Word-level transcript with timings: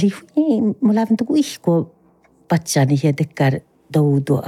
Tari 0.00 0.12
mulla 0.80 1.00
on 1.00 1.16
tuku 1.16 1.34
ihko 1.34 1.94
patsani 2.48 2.96
ja 3.02 3.12
tekkar 3.12 3.52
toudu 3.92 4.42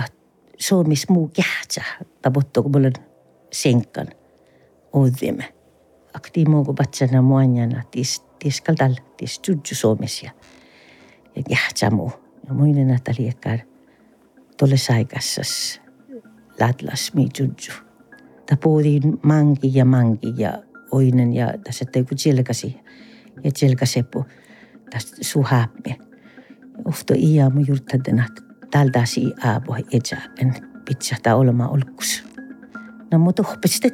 Suomis 0.59 1.09
muu 1.09 1.29
kähtsä. 1.29 1.83
Tavoittu 2.23 2.63
kun 2.63 2.87
on 2.87 2.93
senkan. 3.53 4.07
Akti 6.15 6.45
muu 6.45 6.65
kun 6.65 6.75
patsana 6.75 7.23
muanjana 7.23 7.83
tis 7.91 8.25
tis 8.39 8.61
kaldal 8.61 8.95
tis 9.17 9.41
judju 9.49 9.75
Suomis 9.75 10.23
ja 10.23 10.31
ja 11.37 11.43
kähtsä 11.43 11.91
muu. 11.91 12.13
Ja 12.49 12.55
muinen 12.55 12.91
että 12.91 13.15
liekkar 13.19 13.59
tuolle 14.59 14.77
saikassas 14.77 15.81
ladlas 16.61 17.15
mi 17.15 17.29
judju. 17.39 17.75
Ta 18.47 18.57
puhutiin 18.57 19.19
manki 19.23 19.71
ja 19.75 19.85
manki 19.85 20.35
ja 20.37 20.63
oinen 20.91 21.33
ja 21.33 21.55
tässä 21.65 21.85
teiku 21.85 22.15
tjelkasi 22.15 22.77
ja 23.45 23.51
tästä 23.51 24.42
suhaamme. 25.01 25.99
Ofto 26.85 27.15
iä 27.17 27.51
mu 27.51 27.61
juurtadena 27.67 28.25
tältä 28.71 29.05
si 29.05 29.33
aapo 29.45 29.77
etsä 29.93 30.17
en 30.39 30.55
pitsahta 30.85 31.35
olema 31.35 31.69
olkus. 31.69 32.25
No 33.11 33.19
mutta 33.19 33.43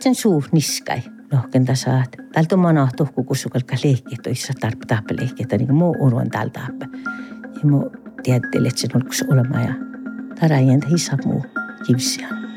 sen 0.00 0.14
suu 0.14 0.44
niskai. 0.52 1.02
Lohken 1.32 1.66
saat. 1.74 2.16
Tältä 2.32 2.54
on 2.54 2.58
mana 2.58 2.88
tohku 2.96 3.24
kusukalka 3.24 3.76
lehkiä 3.84 4.18
toissa 4.22 4.52
tarp 4.60 4.80
tappe 4.86 5.16
lehkiä, 5.20 5.46
niin 5.58 5.74
muu 5.74 5.96
uruan 5.98 6.30
tältä 6.30 6.60
tappe. 6.60 6.86
Ja 7.62 7.70
mu 7.70 7.90
tiedätte, 8.22 8.58
että 8.58 8.80
sen 8.80 8.90
olkus 8.94 9.24
olema 9.30 9.60
ja 9.60 9.74
tarajen 10.40 10.80
hissa 10.90 11.16
muu 11.24 11.44
kivsiaan. 11.86 12.47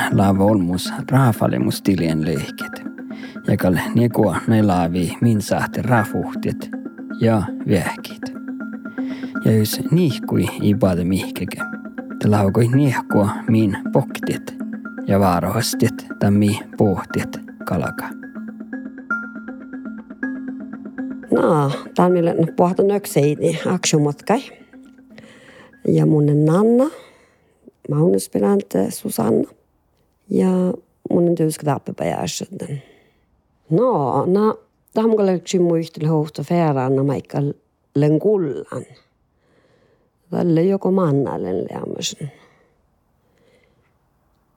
Ootetetten 0.00 0.18
laava 0.18 0.44
olmus 0.44 0.92
raafalemus 1.10 1.82
tilien 1.82 2.24
lehket. 2.24 2.82
Ja 3.46 3.56
kalle 3.56 3.80
niekua 3.94 4.36
ne 4.48 4.62
laavi 4.62 5.16
min 5.20 5.42
sahte 5.42 5.82
raafuhtiet 5.82 6.70
ja 7.20 7.42
vähkit. 7.68 8.22
Ja 9.44 9.52
jos 9.52 9.80
nihkui 9.90 10.46
i 10.62 10.74
paade 10.74 11.04
mihkeke, 11.04 11.62
te 12.18 12.28
laavakoi 12.28 12.68
niehkua 12.68 13.30
min 13.48 13.76
poktiet 13.92 14.54
ja 15.06 15.20
vaarohastiet 15.20 16.06
tammi 16.18 16.60
pohtiet 16.76 17.40
kalaka. 17.64 18.08
No, 21.32 21.70
tämän 21.94 22.12
millä 22.12 22.34
pohtan 22.56 22.88
nökseini 22.88 23.58
aksumotkai. 23.66 24.40
Ja 25.88 26.06
mun 26.06 26.26
Nanna, 26.26 26.90
Magnus 27.88 28.30
Susanna. 28.88 29.59
Ja 30.30 30.48
mun 31.10 31.34
tyyska 31.34 31.64
tappepajärsen. 31.64 32.82
No, 33.70 34.24
na, 34.26 34.54
tamkalle 34.94 35.34
yksi 35.34 35.58
muisteli 35.58 36.06
hohta 36.06 36.42
fääraan 36.42 37.06
maikka 37.06 37.38
lenkullan. 37.94 38.84
Tälle 40.30 40.62
joko 40.62 40.90
mannalle 40.90 41.52
lämmösen. 41.52 42.32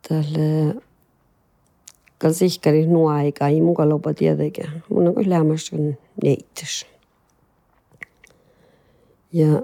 Tälle 0.08 0.76
kal 2.18 2.34
nuo 2.88 3.10
aika 3.10 3.48
ei 3.48 3.62
muka 3.62 3.90
lopa 3.90 4.14
tietenkin. 4.14 4.70
Mun 4.90 5.08
on 5.08 5.30
lämmösen 5.30 5.98
neittäs. 6.24 6.86
Ja 9.34 9.62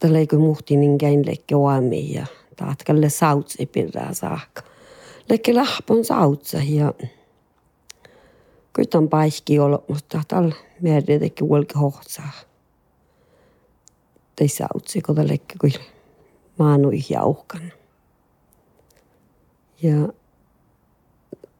tällä 0.00 0.18
eikö 0.18 0.38
muhti 0.38 0.76
niin 0.76 0.98
käin 0.98 1.26
lekke 1.26 1.56
oami 1.56 2.14
ja 2.60 2.66
taatkalle 2.66 3.10
sautsi 3.10 3.66
pirraa 3.66 4.14
saakka. 4.14 4.62
Lekke 5.28 5.54
lahpon 5.54 6.04
sautsa 6.04 6.58
ja 6.58 6.92
Kuitan 8.76 9.08
paikki 9.08 9.58
olo, 9.58 9.84
mutta 9.88 10.22
tal 10.28 10.52
merdi 10.80 11.18
teki 11.18 11.44
ulke 11.44 11.78
hohtsaa. 11.78 12.32
Tei 14.36 14.48
sautsi, 14.48 15.00
kun 15.00 15.28
lekke 15.28 15.54
kui 15.60 15.70
maanui 16.58 16.98
jauhkan. 17.10 17.72
Ja 19.82 20.08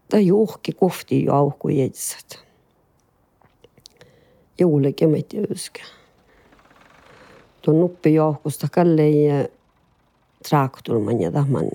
ta 0.09 0.19
juhki 0.19 0.73
kohti 0.73 1.25
jauhku 1.25 1.69
jetsät. 1.69 2.45
Juulekin 4.59 5.11
meitä 5.11 5.37
yskä. 5.51 5.83
Tuon 7.63 7.81
nuppi 7.81 8.15
jauhkusta 8.15 8.69
kallei 8.73 9.27
traktulman 10.49 11.21
ja 11.21 11.33
tahman. 11.33 11.71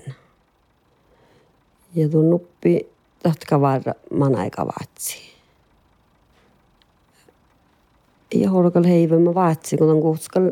Ja 1.94 2.08
tuon 2.08 2.30
nuppi 2.30 2.88
tatka 3.22 3.60
var 3.60 3.82
man 4.14 4.34
aika 4.34 4.66
vaatsi. 4.66 5.18
Ja 8.34 8.50
horkal 8.50 8.84
heivemme 8.84 9.34
vaatsi, 9.34 9.76
kun 9.76 9.90
on 9.90 10.00
kuhtskal 10.00 10.50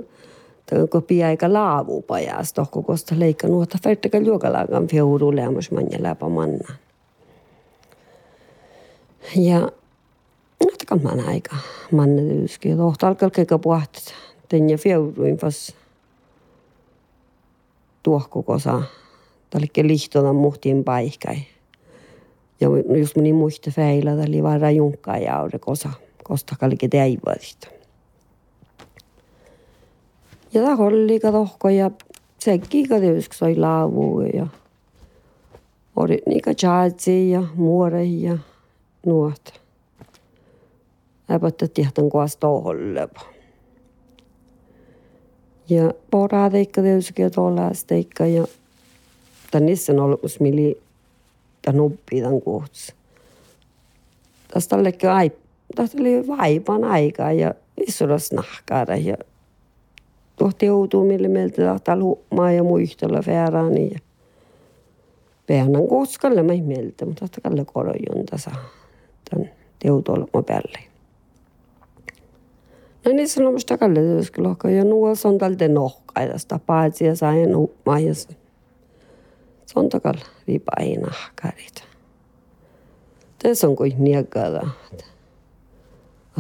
kun 0.91 1.03
piaika 1.03 1.53
laavu 1.53 2.03
pajas 2.03 2.53
tohko 2.53 2.83
kosta 2.83 3.15
leikka 3.19 3.49
nuota 3.49 3.79
färtäkä 3.85 4.19
juokalagan 4.19 4.87
fjouru 4.87 5.37
lämmäs 5.37 5.71
manja 5.71 6.03
läpä 6.03 6.29
manna. 6.29 6.75
Ja 9.37 9.69
Natkan 10.65 11.03
man 11.03 11.29
aika 11.29 11.57
manne 11.93 12.23
tyyski. 12.23 12.77
Tohta 12.77 13.09
alkaa 13.09 13.31
keika 13.31 13.59
puhtat. 13.59 14.15
Tenja 14.49 14.79
fjouruin 14.79 15.37
fas 15.37 15.75
tuohko 18.09 18.43
kosa. 18.43 18.83
Tälle 19.51 19.67
lihtona 19.83 20.33
muhtiin 20.33 20.85
paikkai. 20.85 21.37
Ja 22.61 22.69
just 22.99 23.17
meni 23.17 23.33
muista 23.33 23.71
feillä, 23.71 24.13
oli 24.13 24.43
vaan 24.43 24.61
rajunkkaa 24.61 25.19
ja 25.19 25.37
aure 25.37 25.59
kosa. 25.59 25.91
Kosta 26.25 26.57
kalke 26.61 26.89
teivadista. 26.89 27.69
Ja 30.55 30.63
ta 30.63 30.85
oli 30.85 31.21
ka 31.21 31.33
tohko 31.33 31.69
ja 31.69 31.91
sekin 32.39 32.89
ka 32.89 33.01
tietysti 33.01 33.37
sai 33.37 33.57
laavu 33.57 34.21
ja 34.21 34.47
oli 35.97 36.23
niitä 36.27 36.51
jazzi 36.63 37.31
ja 37.31 37.43
muore 37.55 38.05
ja 38.05 38.39
nuot. 39.07 39.61
Äpättä 41.31 41.69
tihtan 41.69 42.11
kuas 42.11 42.37
toholle. 42.37 43.09
Ja 45.69 45.93
poraa 46.11 46.51
teikka 46.51 46.83
tietysti 46.83 47.13
ja 48.27 48.45
on 49.93 50.01
ollut 50.01 50.21
mili 50.41 50.81
tän 51.63 51.77
nuppi 51.77 52.21
tän 52.21 52.41
kuhts. 52.41 52.95
Tästä 54.55 54.77
oli 54.77 54.93
ai, 55.13 55.33
tästä 55.75 55.99
oli 56.01 56.27
vaipan 56.27 56.85
aikaa 56.85 57.33
ja 57.33 57.55
isodas 57.87 58.33
nahkaada 58.33 58.97
ja 58.97 59.17
tuohti 60.37 60.67
joutuu 60.67 61.05
mille 61.05 61.29
meiltä 61.29 61.63
tahtaa 61.63 61.97
luumaa 61.97 62.53
ja 62.53 62.63
muistella 62.63 63.23
fääraani 63.23 63.91
ja 63.93 63.99
peanan 65.47 65.89
koskalle 65.89 66.43
mä 66.43 66.53
mieltä, 66.53 67.07
mutta 67.07 67.21
tahtaa 67.21 67.51
kalle 67.51 67.65
korojon 67.65 68.27
tasa 68.31 68.51
tän 69.31 69.51
teutolma 69.79 70.43
päälle. 70.47 70.79
No 73.05 73.13
niin 73.13 73.53
musta 73.53 73.79
kalle 73.79 74.01
työskylohka 74.01 74.71
ja 74.71 74.85
nuo 74.85 75.09
on 75.25 75.39
tältä 75.39 75.69
nohkaa 75.69 76.27
tästä 76.27 76.61
paitsi 76.67 77.05
ja 77.05 77.17
sain 77.17 77.53
nuumaa 77.53 77.99
ja 77.99 78.15
se 78.15 78.29
on 79.77 79.89
takalla 79.89 80.25
viipai 80.47 80.97
nahkarit. 80.97 81.85
Tässä 83.43 83.69
on 83.69 83.77
kuin 83.77 83.95
niekada. 83.99 84.69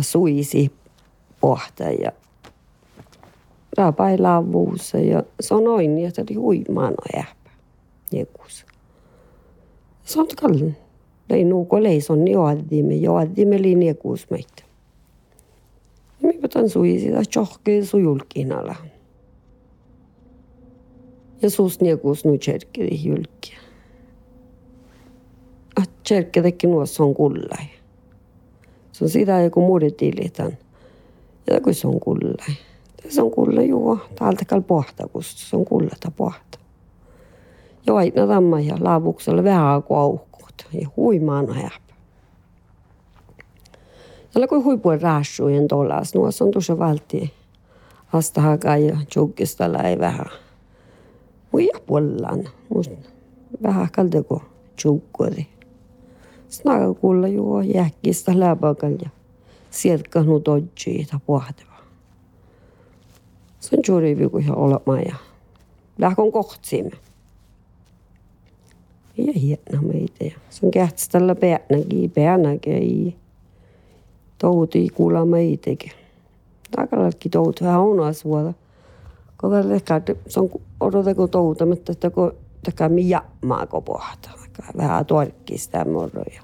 Suisi 0.00 0.72
pohta 1.40 1.84
ja 1.84 2.12
raapailavuussa 3.78 4.99
ja 4.99 5.22
sanoin, 5.40 5.99
että 5.99 6.22
oli 6.22 6.34
huimaan 6.34 6.94
äppä. 7.19 7.50
Jekus. 8.12 8.66
Se 10.05 10.20
on 10.20 10.26
kallen. 10.40 10.76
Lei 11.31 11.44
nuuko 11.44 11.82
leison 11.82 12.25
niin 12.25 12.32
joadimme, 12.32 12.94
joadimme 12.94 13.62
linjakuus 13.62 14.31
meitä. 14.31 14.68
Tämän 16.53 16.69
sui 16.69 16.99
sitä 16.99 17.23
tjohkeen 17.31 17.87
sujulkinalla. 17.87 18.75
Ja 21.43 21.50
suus 21.50 21.81
niekuus 21.81 22.25
nu 22.25 22.39
tjerkki 22.39 23.09
julkia. 23.09 23.59
Tjerkki 26.09 26.43
teki 26.43 26.67
nuossa 26.67 27.05
on 27.05 27.15
kullai. 27.15 27.67
Se 28.93 29.05
on 29.05 29.11
sitä 29.11 29.41
joku 29.41 29.61
muuden 29.61 29.95
tilitän. 29.95 30.59
Ja 31.50 31.61
kun 31.61 31.73
on 31.85 32.00
kullai. 32.00 32.56
Se 33.09 33.23
on 33.23 33.31
kulla 33.31 33.62
juo. 33.62 33.99
Täältä 34.19 34.44
kal 34.44 34.61
pohta, 34.61 35.09
kun 35.09 35.23
se 35.23 35.56
on 35.56 35.65
kullata 35.65 36.12
pohta. 36.17 36.59
Ja 37.87 37.94
aina 37.94 38.27
tamma 38.27 38.61
ja 38.61 38.77
laavuksella 38.81 39.44
vähän 39.44 39.83
kuauhkuut. 39.83 40.67
Ja 40.73 40.89
huimaan 40.97 41.55
häpä. 41.55 41.88
Tällä 44.33 44.47
kun 44.47 44.65
huipuen 44.65 45.03
raassujen 45.03 45.69
tolas, 45.69 46.15
nuossa 46.15 46.45
on 46.45 46.51
tuossa 46.51 46.79
valti. 46.79 47.33
Asta 48.13 48.41
hakaa 48.41 48.77
ja 48.77 48.97
tjukkista 49.11 49.73
läi 49.73 49.99
vähän. 49.99 50.27
Muija 51.53 51.81
puolellaan. 51.87 52.45
Vähän 53.63 53.89
kaldeko 53.93 54.43
tjukkori. 54.77 55.47
Snaga 56.49 56.95
kuulla 56.95 57.29
juo 57.29 57.61
jäkkistä 57.61 58.41
läpäkal 58.41 58.93
ja 59.03 59.11
sieltä 59.71 60.23
nu 60.23 60.43
dodgi 60.45 61.07
ta 61.11 61.21
pohteva. 61.27 61.79
Se 63.61 63.77
on 63.77 63.83
juuri 63.89 64.19
viku 64.19 64.39
ja 64.39 64.55
olemaan 64.55 65.05
ja 65.07 65.15
lähkon 65.99 66.33
kohtsimme. 66.33 66.97
Ja 69.17 69.33
hieno 69.33 69.83
meitä 69.83 70.39
se 70.51 70.67
on 70.67 70.71
kähtställä 70.71 71.35
päänäkin, 71.35 72.11
päänäkin. 72.11 73.17
Touti 74.38 74.88
kuulla 74.88 75.25
meitäkin. 75.25 75.93
Takalalki 76.76 77.29
touti 77.29 77.64
vähän 77.64 77.81
on 77.81 78.00
asuota. 78.00 78.52
Kun 79.40 79.73
ehkä 79.75 80.00
se 80.29 80.40
on 80.40 80.50
odotako 80.81 81.26
toutamatta, 81.26 81.93
että 81.93 82.11
kun 82.11 82.32
takaa 82.64 82.88
mi 82.88 83.08
jammaako 83.08 83.81
pohtaa 83.81 84.38
vähän 84.76 85.06
torkkii 85.06 85.58
sitä 85.58 85.85
morroja. 85.85 86.43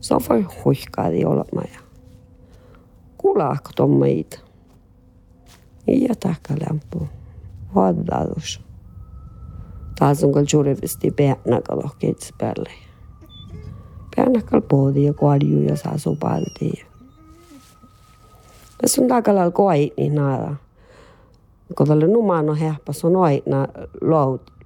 Se 0.00 0.14
on 0.14 0.20
voi 0.28 0.46
huihkaadi 0.64 1.24
olemaan 1.24 1.68
ja 1.74 1.80
kulaako 3.18 3.70
ton 3.76 3.90
meitä. 3.90 4.38
Ja 5.86 6.14
tahka 6.20 6.54
lämpö. 6.68 7.06
Vaadadus. 7.74 8.60
Taas 9.98 10.24
on 10.24 10.32
kyllä 10.32 10.46
juurivisti 10.52 11.10
peänäkalo 11.10 11.90
keitsi 11.98 12.34
päälle. 12.38 12.70
Peänäkal 14.16 14.60
pohdi 14.60 15.04
ja 15.04 15.12
ja 15.68 15.76
saa 15.76 15.98
sopalti. 15.98 16.86
Tässä 18.80 19.02
on 19.02 19.08
takalal 19.08 19.50
koi 19.50 19.92
niin 19.96 20.14
nada. 20.14 20.54
Kun 21.76 21.86
tälle 21.86 22.06
numano 22.06 22.54
hehpas 22.54 23.04
on 23.04 23.16
aina 23.16 23.68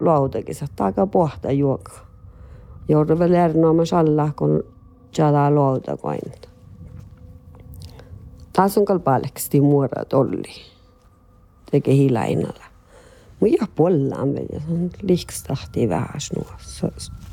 lautakin, 0.00 0.56
että 0.64 0.76
takaa 0.76 1.06
pohta 1.06 1.52
juokaa 1.52 2.10
joudun 2.90 3.18
väl 3.18 3.32
erinomaisesti 3.34 3.96
alla, 3.96 4.30
kun 4.36 4.64
tjada 5.12 5.50
luota 5.50 5.96
kointa. 5.96 6.48
Taas 8.52 8.78
on 8.78 8.84
kalpaleksi 8.84 9.60
muorat 9.60 10.12
olli. 10.12 10.54
Teke 11.70 11.92
hilainalla. 11.94 12.64
Muja 13.40 13.66
pollaan 13.76 14.34
vielä, 14.34 14.60
se 14.66 14.72
on 14.72 14.90
liikstahti 15.02 15.88
vähän 15.88 16.20
snua, 16.20 16.52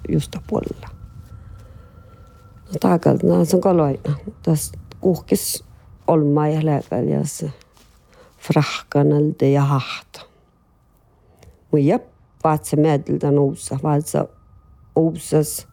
just 0.10 0.36
puolla. 0.48 0.97
taakalt, 2.80 3.24
no 3.24 3.46
see 3.46 3.58
on 3.58 3.62
kaloid, 3.62 4.00
noh, 4.08 4.36
ta 4.44 4.52
kuhkis 5.02 5.64
olma 6.08 6.48
jäljepäin 6.48 7.10
ja 7.10 7.26
se 7.26 7.52
frahkanalta 8.38 9.46
ja 9.46 9.62
hahta. 9.62 10.22
Mui 11.72 11.88
jep, 11.88 12.08
vaat 12.44 12.66
se 12.66 12.76
meetiltä 12.76 13.32
noussa, 13.32 13.80
vaat 13.84 14.08
se 14.08 14.20
uusas 14.96 15.68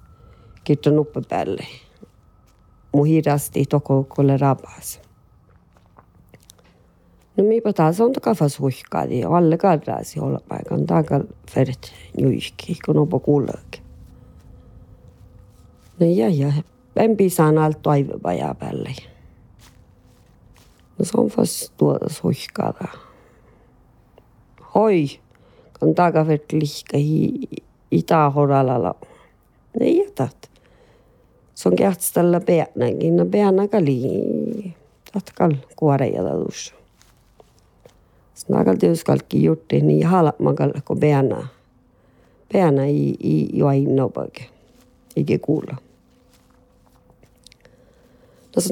kirta 0.64 0.90
nuppe 0.90 1.22
päälle. 1.28 1.66
Mu 2.92 3.04
hirasti 3.04 3.64
toko 3.64 4.04
kolle 4.08 4.36
rabas. 4.36 5.00
No 7.36 7.44
miipä 7.44 7.72
taas 7.72 8.00
on 8.00 8.12
takafas 8.12 8.60
huihkaadi, 8.60 9.24
alle 9.24 9.58
kadraasi 9.58 10.20
olla 10.20 10.40
paikan 10.48 10.86
takal 10.86 11.22
fert 11.50 11.92
juihki, 12.18 12.78
kun 12.86 12.98
opa 12.98 13.18
kuullakin. 13.18 13.82
No 16.00 16.06
ja 16.06 16.28
ja, 16.28 16.52
en 17.02 17.16
pisaan 17.16 17.58
alt 17.58 17.82
toivopaja 17.82 18.54
päälle. 18.54 18.94
No 20.98 21.04
se 21.04 21.20
on 21.20 21.28
fast 21.28 21.72
tuoda 21.76 22.06
huihkaada. 22.22 22.88
Hoi, 24.74 25.06
kun 25.80 25.94
takafert 25.94 26.52
lihka 26.52 26.98
hi, 26.98 27.30
itä-horalala. 27.90 28.94
Niin 29.80 30.04
jätät. 30.04 30.50
Se 31.54 31.68
on 31.68 31.76
kähtställä 31.76 32.40
peänäkin. 32.40 33.16
No 33.16 33.26
peänä 33.26 33.68
kali. 33.68 34.02
Tatkal 35.12 35.52
kuoreja 35.76 36.22
tuossa. 36.22 36.74
Snakal 38.34 38.76
tiuskalki 38.76 39.44
jutti 39.44 39.80
niin 39.80 40.06
halmakal 40.06 40.72
kun 40.84 41.00
peänä. 41.00 41.46
Peänä 42.52 42.84
ei, 42.84 43.16
ei. 43.24 43.48
Eikä 45.16 45.38
kuulla. 45.38 45.76
No 45.76 45.76
se 45.76 45.93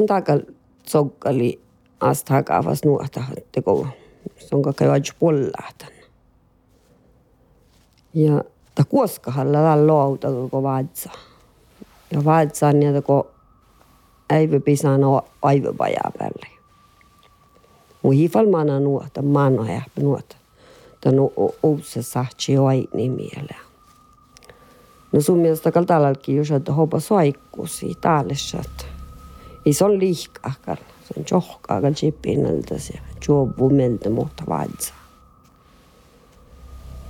on 0.00 0.06
takal 0.06 0.40
sokkali 0.86 1.60
asta 2.00 2.34
hakavas 2.34 2.84
nuota, 2.84 3.24
että 3.36 3.62
kun 3.62 3.88
se 4.38 4.56
on 4.56 4.62
kakka 4.62 4.84
joajus 4.84 5.14
puolahtan. 5.18 5.88
Ja 8.14 8.44
ta 8.74 8.84
kuoskahalla 8.84 9.64
la 9.64 9.86
louta 9.86 10.28
ko 10.50 10.62
vaatsa. 10.62 11.10
Ja 12.10 12.24
vaatsa 12.24 12.68
on 12.68 12.80
niitä 12.80 13.02
ko 13.02 13.30
äivä 14.30 14.60
pisana 14.60 15.22
aivan 15.42 15.78
vajaa 15.78 16.12
päälle. 16.18 16.46
Mun 18.02 18.14
hifalmana 18.14 18.80
nuota, 18.80 19.22
maano 19.22 19.64
häppä 19.64 20.00
nuota. 20.00 20.36
Tän 21.00 21.14
uussa 21.62 22.02
sahtsi 22.02 22.58
oini 22.58 23.08
mieleen. 23.08 23.60
No 25.12 25.20
sun 25.20 25.38
mielestä 25.38 25.72
kaltalalki 25.72 26.36
jos 26.36 26.50
että 26.50 26.72
hopa 26.72 27.00
soikkusi 27.00 27.94
taallessa, 28.00 28.58
että 28.58 28.84
ei 29.66 29.72
se 29.72 29.84
on 29.84 29.98
liikahkar. 29.98 30.78
Se 30.78 31.14
on 31.16 31.24
johkaakal 31.30 31.92
chippinalta 31.92 32.78
se 32.78 32.94
juovu 33.28 33.70
meltä 33.70 34.10
muuta 34.10 34.44
vaatsa. 34.48 34.94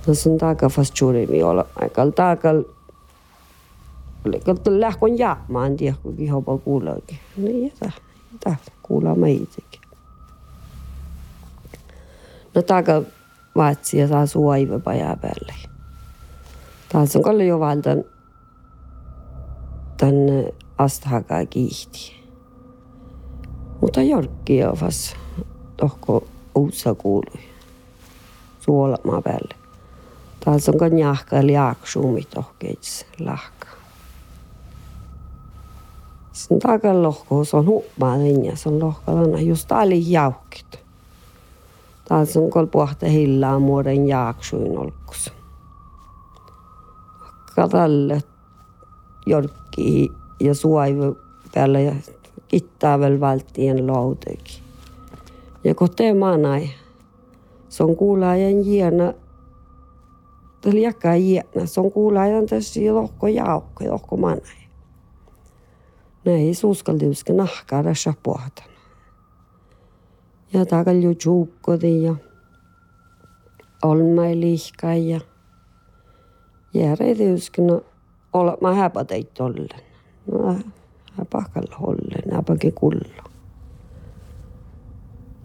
No 0.07 0.13
sun 0.13 0.37
taaka 0.37 0.69
fast 0.69 1.01
juuri 1.01 1.27
mi 1.27 1.43
olla 1.43 1.65
aikal 1.81 2.09
taakal 2.09 2.63
Kun 4.45 4.79
lähkon 4.79 5.17
jaamaan, 5.17 5.71
en 5.71 5.77
tiedä, 5.77 5.97
kun 6.03 6.15
kihopa 6.15 6.57
kuuleekin. 6.57 7.19
Niin 7.37 7.63
jätä, 7.63 7.91
jätä 8.31 8.55
kuulaa 8.83 9.15
meitäkin. 9.15 9.81
No 12.55 12.61
taaka 12.61 13.01
vaatsi 13.55 13.97
ja 13.97 14.07
saa 14.07 14.25
suoiva 14.25 14.79
pajaa 14.79 15.17
päälle. 15.17 15.53
Taas 16.89 17.15
on 17.15 17.21
kalli 17.21 17.47
jo 17.47 17.59
valtan 17.59 18.03
tänne 19.97 20.53
astahakaa 20.77 21.45
kiihti. 21.45 22.22
Mutta 23.83 24.01
jorkki 24.01 24.57
jo 24.57 24.77
vas 24.81 25.15
tohko 25.77 26.23
uutsa 26.55 26.95
kuului. 26.95 27.39
Suolamaa 28.59 29.21
päälle. 29.21 29.55
Taas 30.45 30.69
on 30.69 30.77
kan 30.77 30.97
jahka 30.99 31.37
eli 31.37 31.57
aaksuumi 31.57 32.21
tohkeits 32.23 33.05
lahka. 33.19 33.67
Sen 36.33 36.59
takan 36.59 37.03
lohko 37.03 37.43
on 37.53 37.65
hupmaa 37.65 38.17
linja, 38.17 38.55
se 38.55 38.69
on 38.69 38.79
lohkalana 38.79 39.41
just 39.41 39.71
ali 39.71 40.11
jauhkit. 40.11 40.79
Taas 42.07 42.37
on 42.37 42.49
kol 42.49 42.65
puhta 42.65 43.05
hillaa 43.05 43.59
muoden 43.59 44.07
jaaksuin 44.07 44.77
olkus. 44.77 45.31
Katalle 47.55 48.23
jorkki 49.25 50.11
ja 50.39 50.55
suoivu 50.55 51.17
päällä 51.53 51.79
ja 51.79 51.95
kittaa 52.53 52.99
vel 52.99 53.19
valtien 53.19 53.87
lautekin. 53.87 54.63
Ja 55.63 55.75
kun 55.75 55.89
te 55.95 56.13
maanai, 56.13 56.69
se 57.69 57.83
on 57.83 57.95
kuulaajan 57.95 58.65
jiena 58.65 59.13
Tällä 60.61 60.79
jakaa 60.79 61.15
jiena, 61.15 61.65
se 61.65 61.79
on 61.79 61.91
kuulaajan 61.91 62.45
tässä 62.45 62.79
lohko 62.91 63.27
jaukko, 63.27 63.83
lohko 63.89 64.17
manai. 64.17 64.63
Näin 66.25 66.55
suuskaltiuske 66.55 67.33
nahkaa 67.33 67.83
tässä 67.83 68.13
puhatan. 68.23 68.67
Ja 70.53 70.65
takal 70.65 70.95
jo 70.95 71.13
juukkodi 71.25 72.03
ja 72.03 72.15
olmai 73.83 74.39
lihkai 74.39 75.09
ja 75.09 75.19
järjetiuske 76.73 77.61
no 77.61 77.81
olla 78.33 78.57
mä 78.61 78.73
häpäteit 78.73 79.39
ollen. 79.39 79.69
No 80.31 80.55
häpäkalla 81.17 81.77
ollen, 81.79 82.35
häpäkin 82.35 82.73
kullo. 82.73 83.23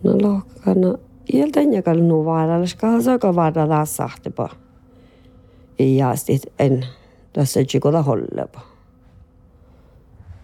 No 0.02 0.12
lohkana, 0.22 0.98
ieltän 1.32 1.72
jakal 1.72 1.98
nu 2.00 2.25
vaaralas 2.25 2.75
kahasaka 2.75 3.34
vaarala 3.34 3.84
sahtepa. 3.84 4.48
Ja 5.78 6.16
sitten 6.16 6.52
en 6.58 6.87
tässä 7.32 7.64
chikoda 7.64 8.02
hollepa. 8.02 8.60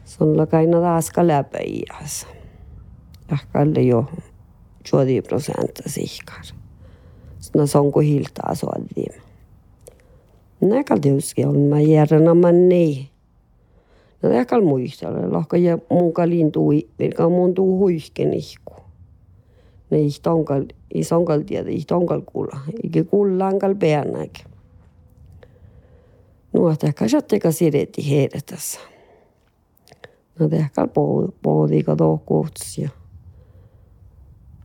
Sulla 0.04 0.46
kaina 0.46 0.80
taaska 0.80 1.26
läpäijäs. 1.26 2.26
Ehkä 3.32 3.80
jo 3.80 4.06
20 4.90 5.28
prosenttia 5.28 5.86
sihkar. 5.86 6.44
Sitten 7.38 7.68
se 7.68 7.78
on 7.78 7.92
kuin 7.92 8.06
hiltaa 8.06 8.54
suotiin. 8.54 9.22
Näkal 10.60 10.98
tietysti 10.98 11.44
on 11.44 11.58
mä 11.58 11.80
järjänä 11.80 12.34
mä 12.34 12.52
niin. 12.52 13.13
No 14.24 14.30
näkal 14.30 14.62
muistella, 14.64 15.32
lohka 15.32 15.56
ja 15.56 15.78
mun 15.90 16.12
kalin 16.12 16.52
tui, 16.52 16.88
virka 16.98 17.28
mun 17.28 17.54
tuu 17.54 17.78
huisken 17.78 18.34
ihku. 18.34 18.74
Ne 19.90 20.00
ihtonkal, 20.00 20.64
isonkal 20.94 21.40
tiedä, 21.40 21.70
ihtonkal 21.70 22.22
kulla. 22.26 22.60
Iki 22.82 23.04
kullankal 23.04 23.74
peänäkin. 23.74 24.44
Nuot 26.52 26.84
ehkä 26.84 27.08
satteka 27.08 27.52
siretti 27.52 28.10
heidät 28.10 28.46
tässä. 28.46 28.80
No 30.38 30.48
ehkä 30.52 30.88
pohdiika 31.42 31.96
tohkuuts 31.96 32.78
ja 32.78 32.88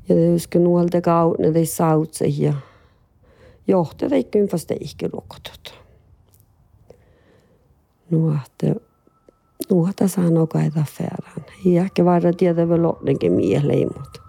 ja 0.09 0.15
tietysti 0.15 0.59
nuolta 0.59 1.01
kautta 1.01 1.51
ne 1.51 1.65
sautse 1.65 2.25
ja 2.25 2.53
johtaja 3.67 4.15
ei 4.15 4.23
kympästä 4.23 4.75
ihke 4.79 5.09
lukotut. 5.13 5.73
Nuohte, 8.09 8.75
nuohta 9.69 10.07
sanoo 10.07 10.47
kaita 10.47 10.85
färän. 10.97 11.45
Ja 11.65 11.81
ehkä 11.81 12.05
vaara 12.05 12.33
tietä 12.33 12.69
vielä 12.69 12.83
loppenkin 12.83 13.31
mieleen, 13.33 13.88
mutta 13.97 14.21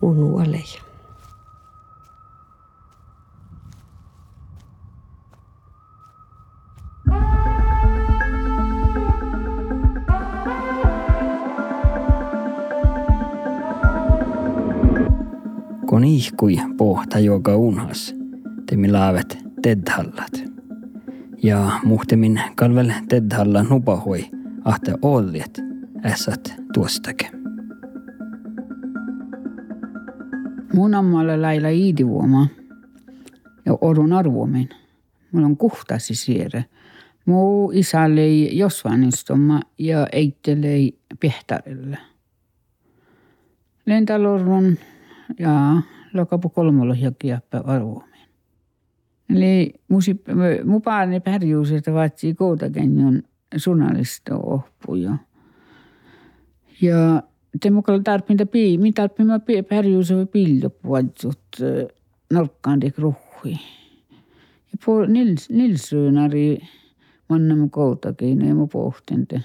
mun 0.00 0.20
nuolei. 0.20 0.64
kun 15.92 16.04
ihkui 16.04 16.56
pohta 16.76 17.18
joka 17.18 17.56
unhas, 17.56 18.14
temi 18.66 18.92
laavet 18.92 19.38
tedhallat. 19.62 20.51
Ja 21.42 21.80
muhtemin 21.84 22.40
kalvel 22.54 22.92
tedhalla 23.08 23.62
nupahui 23.62 24.30
ahte 24.64 24.94
oljet 25.02 25.60
ässät 26.04 26.54
tuostake. 26.74 27.30
Mun 30.74 30.94
ammalla 30.94 31.42
lailla 31.42 31.68
iidivuoma 31.68 32.46
ja 33.66 33.78
orun 33.80 34.12
arvomin. 34.12 34.68
Mulla 35.32 35.46
on 35.46 35.56
kuhtasi 35.56 36.14
siere. 36.14 36.64
Mu 37.26 37.70
isallei 37.70 38.58
Josvanistoma 38.58 39.60
ja 39.78 40.06
eittelei 40.12 40.98
Pehtarille. 41.20 41.98
Lentalorun 43.86 44.78
ja 45.38 45.82
lokapu 46.14 46.48
kolmolla 46.48 46.94
jakiappa 46.94 47.58
arvoimen. 47.58 48.11
Eli 49.36 49.74
musi, 49.88 50.16
mu 50.64 50.80
paani 50.80 51.20
pärjyys, 51.20 51.72
että 51.72 51.92
vaatsi 51.92 52.34
koutakenjon 52.34 53.22
sunnallista 53.56 54.36
oppuja. 54.36 55.16
Ja 56.82 57.22
temukalla 57.62 58.02
tarpinta 58.02 58.46
piimi, 58.46 58.92
tarpima 58.92 59.40
pärjyys 59.68 60.10
on 60.10 60.28
pildopuotsut 60.28 61.40
norkkaan 62.32 62.80
tek 62.80 62.98
ruhui. 62.98 63.52
Ja 64.72 64.78
po 64.84 65.06
nils, 65.06 65.50
nilsyynari 65.50 66.58
manna 67.28 67.56
mu 67.56 67.68
koutakeino 67.68 68.46
ja 68.46 68.54
mu 68.54 68.66
pohtente. 68.66 69.42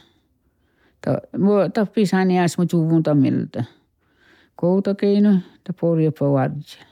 Ta, 1.01 1.21
mu 1.37 1.51
tappisani 1.73 2.39
äs 2.39 2.57
mu 2.57 2.65
tuvun 2.65 3.03
tamilta 3.03 3.63
koutakeino 4.57 5.39
ta 5.63 5.73
porjopa 5.73 6.31
varje. 6.31 6.85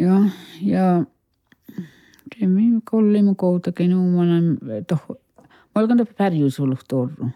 Ja, 0.00 0.20
ja 0.62 1.04
teemme 2.32 2.80
kollimu 2.90 3.34
koutakeino 3.34 3.98
umana 4.00 4.34
toh. 4.88 5.02
Olkan 5.74 5.98
ta 5.98 6.04
pärjysuluk 6.18 6.84
torru. 6.88 7.28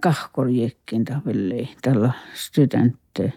Kahkorjekkin 0.00 1.04
ta 1.04 1.20
velle 1.26 1.68
tällä 1.82 2.12
studentte 2.34 3.32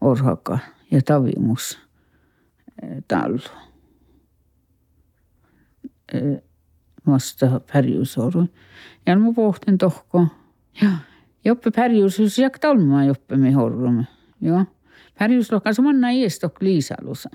orhaka 0.00 0.58
ja 0.90 1.02
tavimus 1.02 1.78
tallu. 3.08 3.38
Vasta 7.06 7.60
pärjysoru. 7.72 8.48
Ja 9.06 9.16
mä 9.16 9.32
pohtin 9.36 9.78
tohko. 9.78 10.26
Ja 10.82 10.90
Joppe 11.44 11.70
pärjyys 11.70 12.38
jak 12.38 12.58
talmaa 12.58 13.04
joppe 13.04 13.36
me 13.36 13.52
horrumme. 13.52 14.06
Joo. 14.40 14.64
Pärjyys 15.18 15.52
lohka 15.52 15.72
samanna 15.72 16.10
iestok 16.10 16.62
liisalusa. 16.62 17.30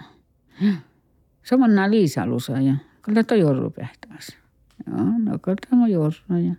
Samanna 1.43 1.91
liisalusa 1.91 2.51
ja 2.51 2.73
kyllä 3.01 3.23
toi 3.23 3.39
jorru 3.39 3.69
pähtäas. 3.69 4.37
Joo, 4.87 5.05
no 5.19 5.39
kyllä 5.41 5.57
tämä 5.69 5.87
jorru 5.87 6.35
ja 6.47 6.55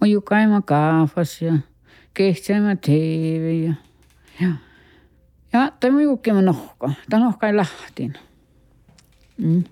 mä 0.00 0.06
jukaima 0.06 0.62
kaafas 0.62 1.42
ja 1.42 1.52
kehtsämä 2.14 2.76
TV 2.76 3.64
ja 3.66 3.74
ja 4.40 4.52
ja 5.52 5.72
tämä 5.80 6.02
jukkima 6.02 6.42
nohka. 6.42 6.90
Tämä 7.10 7.24
nohka 7.24 7.46
ei 7.46 7.54
lahtin. 7.54 8.14
Mm. 9.38 9.64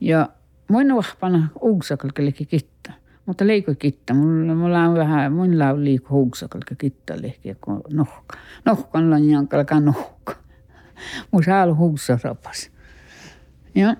Ja 0.00 0.28
muina 0.68 0.96
vahpana 0.96 1.48
uuksakalkellekin 1.60 2.46
kitta. 2.46 2.71
Mutta 3.26 3.46
leikoi 3.46 3.76
kitta. 3.76 4.14
Mulla, 4.14 4.54
mulla 4.54 4.80
on 4.80 4.94
vähän, 4.94 5.32
mulla 5.32 5.68
on 5.68 5.84
liiku 5.84 6.08
huuksakalka 6.10 6.74
kitta 6.74 7.14
lehki, 7.22 7.56
kun 7.60 7.82
nohka. 7.92 8.38
Nohkalla 8.64 9.16
on 9.16 9.30
jankalka 9.30 9.80
nohka. 9.80 10.34
Mun 11.30 11.44
saa 11.44 11.62
olla 11.62 11.74
huuksarapas. 11.74 12.70
Ja, 13.74 13.96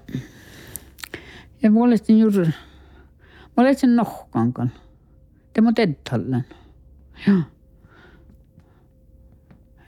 ja 1.63 1.71
puolestaan 1.71 2.19
juuri, 2.19 2.47
mä 2.47 3.63
olen 3.63 3.79
sen 3.79 3.97
nohkankan. 3.97 4.73
Tämä 5.55 5.73
tettallan. 5.73 6.45
Joo. 7.27 7.41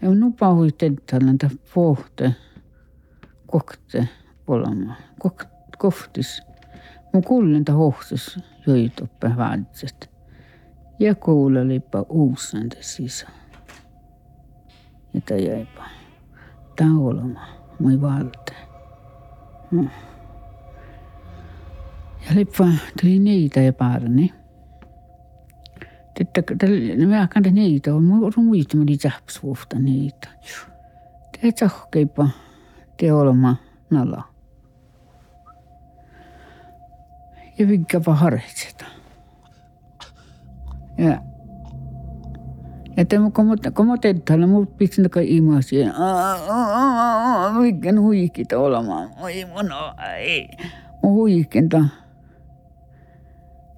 Ja 0.03 0.15
nupa 0.15 0.55
hui 0.55 0.73
tettallan, 0.73 1.39
tämä 1.39 1.53
pohte, 1.75 2.35
kohte, 3.47 4.09
olema, 4.47 4.97
kohtis. 5.79 6.43
Mä 7.13 7.21
kuulen, 7.21 7.57
että 7.57 7.73
hohtis. 7.73 8.39
Joituppe 8.67 9.37
vaatset. 9.37 10.11
Ja 10.99 11.15
kuulelipa 11.15 12.07
uusante 12.09 12.77
sisä. 12.81 13.29
Ja 15.15 15.21
ta 15.21 15.35
jäipa 15.35 15.85
tauloma 16.77 17.47
mui 17.79 18.01
valte. 18.01 18.53
Hmm. 19.71 19.91
Ja 22.29 22.35
lippa 22.35 22.69
tuli 23.01 23.19
niitä 23.19 23.61
ja 23.61 23.73
parni. 23.73 24.35
Tätä, 26.15 26.67
me 27.07 27.21
akan 27.21 27.43
niitä 27.43 27.95
on, 27.95 28.05
muista 28.37 28.77
meni 28.77 28.97
tähpsuufta 28.97 29.79
niitä. 29.79 30.29
Te 31.41 31.53
tsahkeipa 31.53 32.29
te 32.97 33.13
olema 33.13 33.57
ja 37.59 37.69
vikkapa 37.69 38.15
haritseta. 38.15 38.85
Ja 40.99 41.23
ja 42.97 43.05
tämä 43.05 43.31
kun 43.31 43.47
kun 43.77 43.87
mä 43.87 43.97
tein 44.01 44.23
täällä, 44.23 44.47
mun 44.47 44.67
pitää 44.67 45.03
näkö 45.03 45.21
imasi. 45.23 45.77
Mikä 47.61 48.01
huikita 48.01 48.59
olemaan. 48.59 49.11
Oi 49.21 49.45
mun 49.45 49.71
ei. 50.17 50.49
Mun 51.03 51.13
huikinta. 51.13 51.85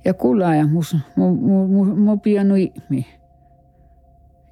Ja 0.04 0.14
kuulaa 0.14 0.54
ja 0.54 0.66
mus, 0.66 0.96
mu, 1.16 1.34
mu, 1.34 1.66
mu, 1.66 1.84
mu 1.84 2.16
ihmi. 2.54 3.06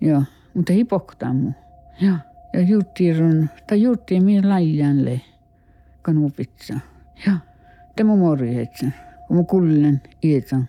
Ja, 0.01 0.23
mutta 0.55 0.73
hipoktaa 0.73 1.33
mu. 1.33 1.53
Ja, 2.01 2.19
ja 2.53 2.61
juttiin, 2.61 3.51
tai 3.67 3.83
juttiin 3.83 4.25
minä 4.25 4.49
mu 6.13 6.31
pitää. 6.31 6.81
Ja, 7.27 7.33
tämä 7.97 8.17
morjeetse 8.17 8.93
kun 9.29 9.37
mä 9.37 9.45
kullen 9.45 10.03
ietän, 10.23 10.69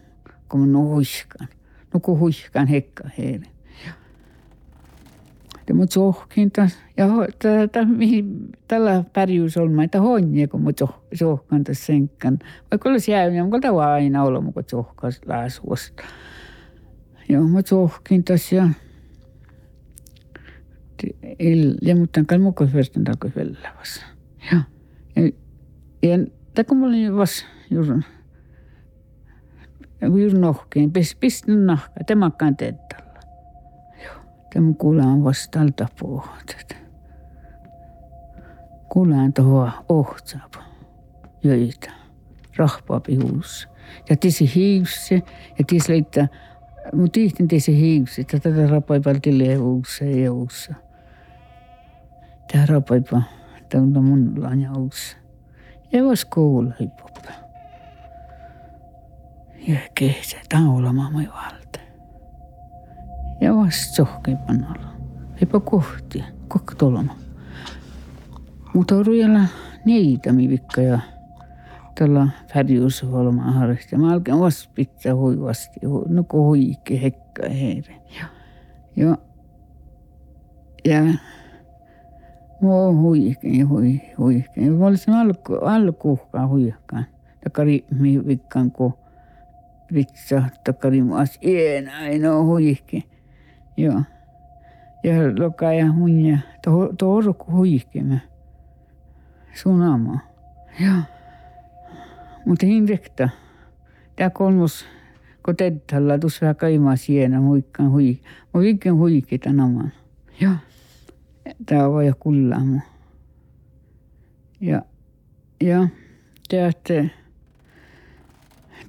kun 0.49 0.59
mä 0.59 0.65
nuhuskan. 0.65 1.47
No 1.93 1.99
kun 1.99 2.19
huiskan 2.19 2.67
hekka 2.67 3.09
heille. 3.17 3.47
Ja 5.67 5.75
mut 5.75 5.91
sohkin 5.91 6.51
taas. 6.51 6.77
Ja 6.97 7.07
tällä 8.67 9.03
pärjyys 9.13 9.57
on, 9.57 9.81
että 9.81 10.01
honje, 10.01 10.47
kun 10.47 10.61
mut 10.61 10.81
sohkan 11.13 11.63
taas 11.63 11.85
senkkan. 11.85 12.39
Vaikka 12.71 12.89
olisi 12.89 13.11
jäänyt, 13.11 13.43
mutta 13.43 13.59
tämä 13.59 13.77
aina 13.77 14.23
olla, 14.23 14.41
kun 14.41 14.63
sohkan 14.67 15.11
laasuosta. 15.25 16.03
Joo, 17.29 17.47
mut 17.47 17.67
sohkin 17.67 18.23
taas 18.23 18.51
ja 18.51 18.69
ja 21.81 21.95
mutta 21.95 22.19
on 22.19 22.25
kalmukko 22.25 22.65
verran 22.65 23.03
takoi 23.03 23.31
vellävässä. 23.35 24.01
Ja, 24.51 24.61
ja, 25.15 26.17
ja 26.57 26.63
kun 26.63 26.77
mä 26.77 26.87
olin 26.87 27.15
vasta 27.15 27.45
juuri 27.71 28.01
Vir 30.01 30.39
nohkeen, 30.39 30.91
pis 30.91 31.15
pistän 31.15 31.65
nahka, 31.65 32.03
temakkaan 32.05 32.57
teettalla. 32.57 33.19
Joo, 34.03 34.15
tämä 34.53 34.73
kuulaan 34.77 35.23
vasta 35.23 35.61
alta 35.61 35.87
pohjat. 35.99 36.75
Kuulaan 38.89 39.33
tuohon 39.33 39.71
ohtsaap, 39.89 40.53
joita, 41.43 41.91
rahpaapi 42.55 43.15
huus. 43.15 43.67
Ja 44.09 44.17
tisi 44.17 44.55
hiivse, 44.55 45.15
ja 45.59 45.65
tisi 45.67 45.91
leittaa, 45.91 46.27
mun 46.93 47.11
tihtin 47.11 47.47
tisi 47.47 47.77
hiivse, 47.77 48.21
että 48.21 48.39
tätä 48.39 48.67
rapaipalti 48.67 49.37
lehuussa 49.37 50.05
ja 50.05 50.33
uussa. 50.33 50.73
Tää 52.51 52.65
rapaipa, 52.65 53.21
tämä 53.69 53.83
on 53.83 54.03
mun 54.03 54.43
lanja 54.43 54.71
uussa. 54.73 55.17
Ja 55.91 56.05
vas 56.05 56.25
kuulla. 56.25 56.73
Ja 59.67 59.79
kehtsä, 59.95 60.37
taulama 60.49 61.11
moi 61.11 61.27
valta. 61.27 61.79
Ja 63.41 63.55
vas 63.55 63.95
sohkei 63.95 64.35
pannalla. 64.47 64.87
Eipä 65.41 65.59
kohti, 65.59 66.23
kokka 66.47 66.75
tolma. 66.75 67.15
Mutta 68.73 69.03
rujalla 69.03 69.39
niitä 69.85 70.35
vikka 70.35 70.81
ja 70.81 70.99
tällä 71.99 72.27
färjusholmaa 72.53 73.51
harjoittaa. 73.51 73.99
Mä 73.99 74.13
alkan 74.13 74.39
vasta 74.39 74.71
pitää 74.75 75.15
huivasti, 75.15 75.79
no 76.07 76.23
kun 76.23 76.45
huikki 76.45 77.01
hekka 77.01 77.49
heire. 77.49 77.95
Ja, 78.19 78.25
ja, 78.95 79.17
ja 80.85 81.01
mä 82.61 82.69
oon 82.69 82.97
huikki, 82.97 83.61
hui, 83.61 84.01
huikki. 84.17 84.69
Mä 84.69 84.85
olisin 84.85 85.13
alku, 85.13 85.53
alkuuhkaan 85.53 86.49
huikkaan. 86.49 87.05
Takari 87.43 87.85
mi 87.91 88.27
vikkaan 88.27 88.71
kun 88.71 88.93
vitsa, 89.93 90.43
takari 90.63 91.01
muas 91.01 91.39
ienä, 91.43 92.07
ei 92.07 92.19
no 92.19 92.43
huikki. 92.43 93.09
Joo. 93.77 94.01
Ja 95.03 95.13
lokaa 95.39 95.73
ja 95.73 95.85
tuo 96.97 97.15
orku 97.15 97.51
huikki 97.51 98.01
mä. 98.01 98.19
Sunama. 99.53 100.19
Joo. 100.79 101.01
Mutta 102.45 102.65
hinrekta. 102.65 103.29
Tämä 104.15 104.29
kolmos, 104.29 104.85
kun 105.45 105.55
teddalla 105.55 106.19
tuossa 106.19 106.53
kaimaa 106.53 106.95
sienä, 106.95 107.39
muikkaan 107.39 107.91
hui. 107.91 108.19
Mä 108.53 108.61
viikken 108.61 108.95
huikki 108.95 109.39
tämän 109.39 109.91
Joo. 110.41 110.53
Tämä 111.65 111.87
on 111.87 111.93
vaja 111.93 112.13
kullaamu. 112.13 112.79
Ja, 114.61 114.81
ja 115.63 115.87
teatte, 116.49 116.95
tämä 117.03 117.09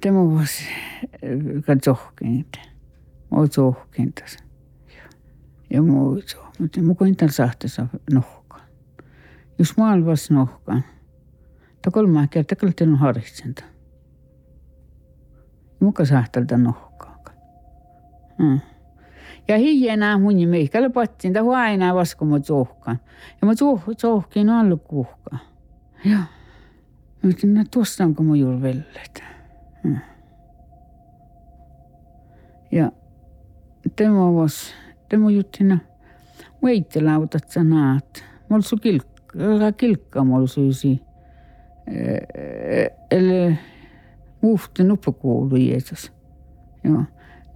tema 0.01 0.23
was 0.23 0.61
eh, 1.21 1.61
ka 1.65 1.75
tsohkinud, 1.75 2.59
ma 3.31 3.47
tsohkinud. 3.47 4.21
ja 5.69 5.81
ma 5.81 6.03
tsohkinud 6.21 6.77
ja 6.77 6.83
ma 6.83 6.95
kund 6.95 7.17
tal 7.17 7.29
sahtes 7.29 7.79
nohka. 8.11 8.61
just 9.59 9.77
maal 9.77 10.05
vast 10.05 10.29
nohka. 10.31 10.81
ta 11.81 11.91
kolme 11.91 12.27
kerta 12.27 12.55
kõlti 12.55 12.87
on 12.87 12.97
harjunud. 13.03 13.63
ma 15.79 15.91
ka 15.91 16.05
sahtel 16.05 16.45
ta 16.45 16.57
nohka 16.57 16.87
mm.. 18.37 18.59
ja 19.47 19.57
hiljena 19.57 20.15
mõni 20.21 20.47
mees 20.49 20.69
ka 20.73 20.81
lõpetas, 20.83 21.33
ta 21.33 21.45
vaene 21.45 21.93
vastu 21.95 22.25
ma 22.25 22.39
tsohkan 22.39 22.99
ja 23.41 23.49
ma 23.49 23.55
tsoh-, 23.57 23.93
tsohkin 23.95 24.49
alla 24.49 24.77
kuhka. 24.77 25.41
jah, 26.05 26.27
ma 27.21 27.33
ütlen, 27.33 27.57
et 27.63 27.81
ostan 27.81 28.15
ka 28.15 28.23
mu 28.23 28.37
juurde 28.37 28.61
välja 28.61 29.36
Ja 32.71 32.91
tämä 33.95 34.31
was, 34.31 34.73
tämä 35.09 35.29
juttina. 35.29 35.77
Veittelautat 36.63 37.49
sä 37.49 37.63
naat. 37.63 38.23
Mulla 38.49 38.61
su 38.61 38.77
kilkka, 38.77 39.37
kilkka 39.77 40.23
mulla 40.23 40.47
syysi 40.47 41.01
eller 43.11 43.53
muuten 44.41 44.91
uppakoulu 44.91 45.55
Jeesus. 45.55 46.13
Joo. 46.83 47.03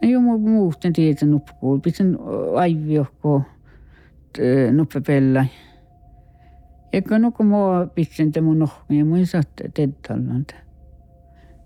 No 0.01 0.10
joo, 0.10 0.21
mä 0.21 0.38
muuten 0.38 0.93
tiedän 0.93 1.34
uppakoulu. 1.34 1.79
Pitän 1.79 2.17
aiviokko 2.56 3.41
nuppapella. 4.71 5.45
Eikä 6.93 7.19
no 7.19 7.32
kun 7.32 7.45
mä 7.45 7.88
pitän 7.95 8.32
tämän 8.32 8.60
nohkan 8.60 8.97
ja 8.97 9.06
mun 9.06 9.25
saa 9.25 9.41
teddallanta. 9.73 10.56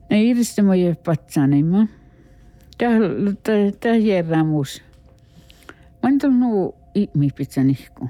No 0.09 0.17
irste 0.17 0.61
mo 0.61 0.73
ye 0.73 0.95
patsani 0.95 1.63
ma. 1.63 1.87
Täh, 2.77 2.99
täh, 3.43 3.73
täh 3.79 4.05
järramus. 4.05 4.81
Ma 6.03 6.09
entä 6.09 6.27
nu 6.27 6.75
ikmi 6.95 7.29
pitsen 7.35 7.69
ihku. 7.69 8.09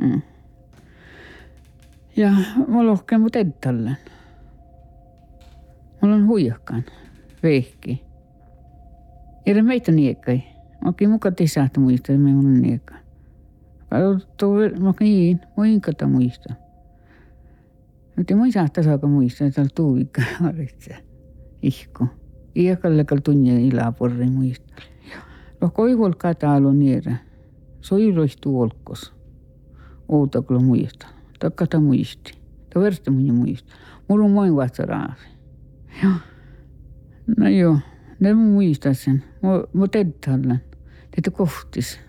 Mm. 0.00 0.22
Ja 2.16 2.30
mä 2.68 2.86
lohkeen 2.86 3.20
mut 3.20 3.36
edtallen. 3.36 3.96
Mulla 6.02 6.14
on 6.14 6.26
huijakkaan. 6.26 6.84
Vehki. 7.42 8.04
Ere 9.46 9.62
meitä 9.62 9.92
niekai. 9.92 10.42
Mäkin 10.84 11.10
muka 11.10 11.30
tisahtu 11.32 11.80
muista, 11.80 12.12
me 12.12 12.32
mun 12.32 12.60
niekai. 12.60 12.98
Kato, 13.90 14.50
mä 14.80 14.92
kiin, 14.98 15.40
mä 15.56 15.66
inkata 15.66 16.06
muista. 16.06 16.54
Nyt 18.20 18.30
ei 18.30 18.36
muista 18.36 18.68
tasoka 18.68 19.06
muista, 19.06 19.44
että 19.44 19.60
oli 19.60 19.68
tuuvikka 19.74 20.22
olitse 20.48 20.96
ihku. 21.62 22.06
Iäkallakal 22.56 23.18
tunne 23.24 23.62
ilapurri 23.62 24.30
muista. 24.30 24.82
No 25.60 25.70
koivol 25.70 26.12
katalu 26.18 26.72
niere. 26.72 27.16
Soiroistu 27.80 28.60
olkos. 28.60 29.12
Outaklo 30.08 30.60
muista. 30.60 31.06
Takkata 31.38 31.80
muisti. 31.80 32.32
Ta 32.74 32.80
verste 32.80 33.10
muista 33.10 33.32
muista. 33.32 33.72
Mulla 34.08 34.24
on 34.24 34.30
moin 34.30 34.56
vatsaraasi. 34.56 35.26
Joo. 36.02 36.12
No 37.36 37.48
joo. 37.48 37.78
Ne 38.20 38.34
mä 38.34 38.40
muistan 38.40 38.94
sen. 38.94 39.24
Mä 39.72 39.88
teetallan. 39.88 40.60
Teitä 41.10 41.30
kohtis. 41.30 42.00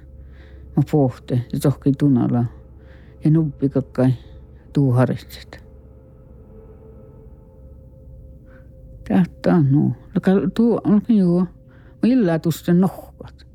Mä 0.77 0.83
pohte. 0.91 1.45
Se 1.47 1.59
tohki 1.59 1.91
tunalla. 1.97 2.45
Ja 3.23 3.31
nuppi 3.31 3.69
kakkai 3.69 4.13
tuu 4.73 4.91
harrastet. 4.91 5.70
Tähtää 9.11 9.55
on 9.55 9.71
nuu. 9.71 9.95
Tuo 10.53 10.81
on 10.83 11.01
joo. 11.07 11.39
Mä 12.03 12.09
illaa 12.09 12.39
tuosta 12.39 12.73
nohkat. 12.73 13.47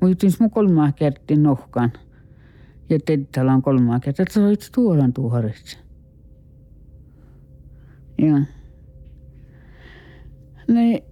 Mä 0.00 0.08
jutin 0.08 0.32
mun 0.40 0.50
kolmaa 0.50 0.92
kertin 0.92 1.42
nohkaan 1.42 1.92
ja 2.90 2.98
teddalla 3.06 3.52
on 3.52 3.62
kolmaa 3.62 4.00
kertaa, 4.00 4.22
että 4.22 4.34
sä 4.34 4.46
olit 4.46 4.70
tuolan 4.74 5.12
tuharissa. 5.12 5.78
Ja. 8.18 8.40
Ne 10.68 11.02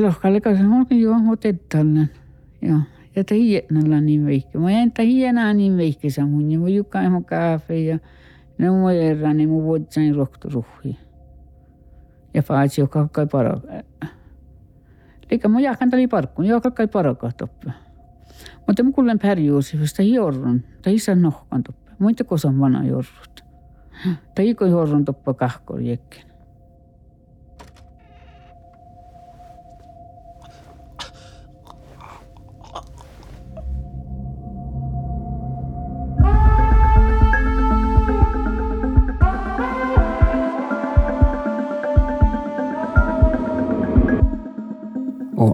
lohkalle 0.00 0.40
kanssa 0.40 0.64
onkin 0.64 1.00
joo, 1.00 1.18
mutta 1.18 1.42
teddalla. 1.42 2.06
Ja. 2.62 2.80
Ja 3.16 3.24
ta 3.24 3.34
hienalla 3.34 4.00
niin 4.00 4.26
veikki. 4.26 4.58
Mä 4.58 4.70
en 4.70 4.92
ta 4.92 5.02
hienaa 5.02 5.52
niin 5.52 5.76
veikki 5.76 6.10
sa 6.10 6.26
mun. 6.26 6.50
Ja 6.50 6.58
mä 6.58 6.68
jukaan 6.68 7.12
mun 7.12 7.24
kaafe 7.24 7.78
ja 7.80 7.98
ne 8.58 8.70
mun 8.70 8.92
erään, 8.92 9.36
niin 9.36 9.48
mun 9.48 9.64
vuotsain 9.64 10.14
rohtoruhhi. 10.14 11.07
Ja 12.38 12.42
faatsi, 12.42 12.80
joka 12.80 13.08
kai 13.12 13.26
paro. 13.26 13.60
Eikä 15.30 15.48
mä 15.48 15.60
jahkan 15.60 15.90
tali 15.90 16.06
parkkuun, 16.06 16.48
joka 16.48 16.70
kai 16.70 16.88
paro 16.88 17.14
toppaa. 17.36 17.72
Mutta 18.66 18.82
mä 18.82 18.92
kuulen 18.92 19.18
pärjuusivista 19.18 20.02
jorrun, 20.02 20.64
tai 20.82 20.94
isän 20.94 21.22
nohkan 21.22 21.62
toppa. 21.62 21.92
Muita 21.98 22.24
kosan 22.24 22.60
vana 22.60 22.84
jorrut. 22.84 23.44
Tai 24.34 24.48
iko 24.48 24.66
jorrun 24.66 25.04
toppa 25.04 25.34
jekken. 25.80 26.22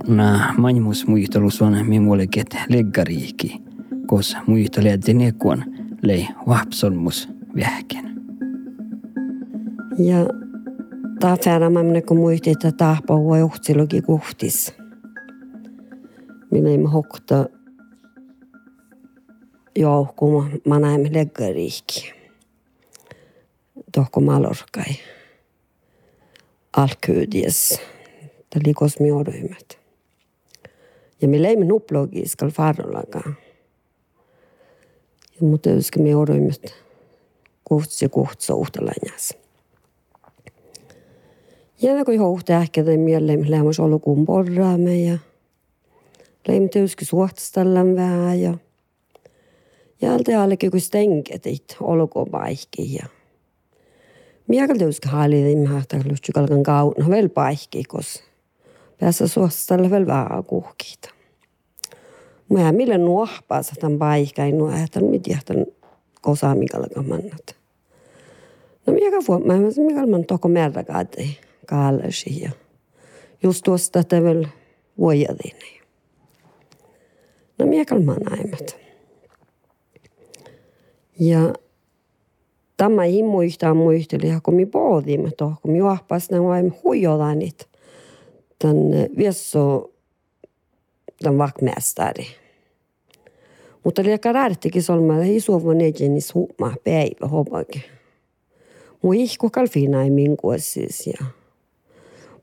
Na 0.09 0.55
manjmus 0.59 1.07
muistelus 1.07 1.63
on 1.63 1.87
mimoleket 1.87 2.47
leggariiki, 2.69 3.63
kos 4.07 4.37
muistelijat 4.47 5.01
nekuan 5.15 5.65
lei 6.03 6.29
vahpsolmus 6.49 7.29
vähken. 7.57 8.15
Ja 9.99 10.17
taafäällä 11.21 11.71
mä 11.71 11.83
minä 11.83 12.03
kun 12.03 12.17
muistin, 12.17 12.53
että 12.53 12.73
tahpa 12.73 13.17
huo 13.17 13.37
johtsilogi 13.37 14.03
kuhtis. 14.03 14.75
Minä 16.51 16.71
ei 16.71 16.83
hokta 16.93 17.47
joo, 19.77 20.15
kun 20.17 20.51
mä 20.67 20.79
näemme 20.79 21.11
leggariiki. 21.13 22.13
Tohko 23.93 24.21
malorkai. 24.21 24.95
Alkyydies 26.77 27.81
Tämä 28.55 28.63
oli 28.67 28.75
kosmioryhmät. 28.75 29.84
ja 31.23 31.29
me 31.29 31.43
läimme 31.43 31.65
nuploogi 31.65 32.29
Skalfarolaga. 32.29 33.23
mutta 35.41 35.71
koska 35.71 36.01
me 36.01 36.17
odoimme 36.17 36.53
kohtsi 37.65 38.09
kohtsa 38.09 38.55
uhtelanjas. 38.55 39.35
Ja 41.83 42.05
kun 42.05 42.15
johon 42.15 42.41
ehkä, 42.63 42.81
että 42.81 42.97
me 42.97 43.27
läimme 43.27 43.51
lähemmäs 43.51 43.81
olokuun 43.81 44.27
porraamme 44.27 44.97
ja 45.01 45.19
läimme 46.49 46.69
tietysti 46.69 47.05
suhtastellaan 47.05 47.97
vähän 47.97 48.41
ja 48.41 48.59
jältä 50.03 50.43
alkoi 50.43 50.71
kun 50.71 50.81
stenketit 50.81 51.77
olokuun 51.81 52.31
paikki 52.31 52.95
ja 52.95 53.07
Mikä 54.49 54.75
tietysti 54.79 55.09
hallitin, 55.09 55.77
että 55.83 55.99
kalkan 56.35 56.63
kautta 56.63 57.11
vielä 57.11 57.29
paikki, 57.29 57.83
koska 57.85 58.34
päässä 59.01 59.29
suhtastalle 59.29 59.91
vel 59.91 60.07
vähän 60.07 60.45
kuhkiita. 60.45 61.11
Mä 62.53 62.73
millä 62.73 62.99
nuohpaa 62.99 63.61
tämän 63.81 63.99
paikkain 63.99 64.59
nuohtan, 64.59 65.05
mitä 65.05 65.31
jahtan 65.31 65.67
kosaa 66.21 66.55
mikalla 66.55 67.03
mannat. 67.03 67.57
No 68.87 68.93
mikä 68.93 69.17
vuo, 69.29 69.39
mä 69.39 69.55
mikä 69.87 70.07
man 70.07 70.25
toko 70.25 70.49
merra 70.49 70.85
kaatei 70.85 71.39
kaalasi 71.67 72.43
ja 72.43 72.51
just 73.43 73.65
tuosta 73.65 73.99
että 73.99 74.23
vielä 74.23 74.49
vuojadin. 74.99 75.57
No 77.59 77.67
mikä 77.67 78.01
man 78.01 78.17
näimet. 78.31 78.77
Ja 81.21 81.53
tämä 82.77 83.05
ei 83.05 83.23
muista 83.23 83.75
muisteli, 83.75 84.27
kun 84.43 84.55
mi 84.55 84.67
pohdimme 84.67 85.31
tuohon, 85.31 85.57
kun 85.63 85.71
mi 85.71 85.79
juohpas 85.79 86.31
nämä 86.31 86.45
vain 86.45 86.75
huijolanit 86.85 87.74
tämän 88.65 89.17
viesso 89.17 89.93
tämän 91.23 91.39
vakmästari. 91.39 92.27
Mutta 93.85 94.03
liekka 94.03 94.33
räättikin 94.33 94.83
solmalla 94.83 95.25
ei 95.25 95.41
suovu 95.41 95.73
nejenis 95.73 96.35
huuma 96.35 96.75
päivä 96.85 97.27
hopake. 97.27 97.83
Mu 99.03 99.13
ihku 99.13 99.51
kalfina 99.51 100.03
ei 100.03 100.11
minkuasis 100.11 101.07
ja 101.07 101.27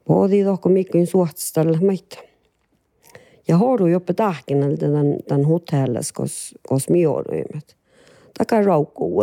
poodi 0.06 0.44
tohko 0.44 0.70
mikkuin 0.70 1.08
suhtastalla 1.08 1.78
meitä. 1.82 2.18
Ja 3.48 3.58
hoidu 3.58 3.86
jopa 3.86 4.14
tahkinalta 4.14 4.78
tämän, 4.78 5.18
tämän 5.28 5.46
hotellas, 5.46 6.12
kos, 6.12 6.56
kos 6.68 6.90
mi 6.90 7.02
jouduimme. 7.02 7.62
Taka 8.38 8.62
raukku 8.62 9.22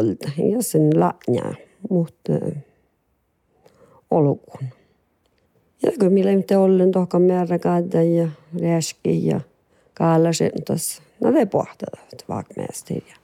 ja 0.52 0.62
sen 0.62 1.00
lanja, 1.00 1.54
mutta 1.90 2.32
olkuun. 4.11 4.77
Ja 5.82 5.92
kun 6.00 6.12
millä 6.12 6.30
ei 6.30 6.56
ollen 6.56 6.92
tohka 6.92 7.18
määrä 7.18 7.58
ja 8.16 8.28
räski 8.62 9.26
ja 9.26 9.40
kaalasen 9.94 10.52
tässä 10.64 11.02
No 11.20 11.32
det 11.32 11.46
pohtavat 11.46 12.24
vakmästiriä. 12.28 13.16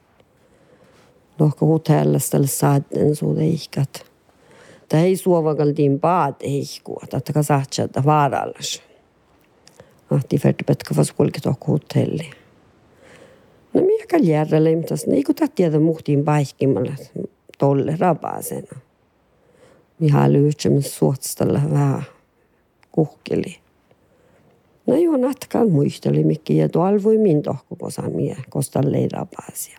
Lohko 1.39 1.65
hotellista 1.65 2.37
saatten 2.45 3.15
suude 3.15 3.45
ihkat. 3.45 4.05
Ta 4.89 4.97
ei 4.97 5.17
suovakaltiin 5.17 5.99
paat 5.99 6.43
ihkua, 6.43 7.03
että 7.13 7.33
ka 7.33 7.43
saatsa 7.43 7.87
vaarallas. 8.05 8.83
Ahti 10.11 10.37
färdipetka 10.37 10.93
fas 10.93 11.11
kulki 11.11 11.39
tohko 11.41 11.71
hotelli. 11.71 12.29
No 13.73 13.81
mikä 13.81 14.17
järjellä 14.17 14.69
imtas, 14.69 15.07
niin 15.07 15.23
kuin 15.23 15.35
tiedä 15.55 15.79
muhtiin 15.79 16.25
paikkimalle 16.25 16.95
tolle 17.57 17.95
rapaasena. 17.99 18.79
Miha 19.99 20.31
lyhtsemme 20.31 20.81
suotstalla 20.81 21.61
vähän 21.71 22.03
kuhkeli. 22.95 23.55
No 24.87 25.17
natkaan 25.17 25.71
muisteli 25.71 26.23
mikki 26.23 26.57
ja 26.57 26.69
tuolla 26.69 27.03
voi 27.03 27.17
min 27.17 27.41
tohko 27.41 27.75
kosamia, 27.75 28.35
kosta 28.49 28.81
leira 28.85 29.25
pääsiä. 29.25 29.77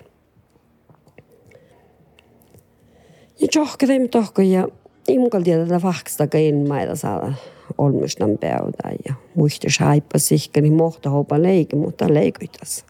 Ja 3.41 3.49
johkadem 3.55 4.09
tohko 4.09 4.43
ja 4.43 4.69
imukal 5.09 5.43
tiedä 5.43 5.67
kein 6.31 6.69
maita 6.69 6.97
saada 6.97 7.33
olmustan 7.79 8.39
päytä 8.39 8.93
ja 9.09 9.15
muisti 9.35 9.67
saippa 9.71 10.19
sihkani 10.19 10.71
mohta 10.71 11.11
hopa 11.11 11.43
leiki, 11.43 11.77
mutta 11.77 12.15
leikoitas. 12.15 12.87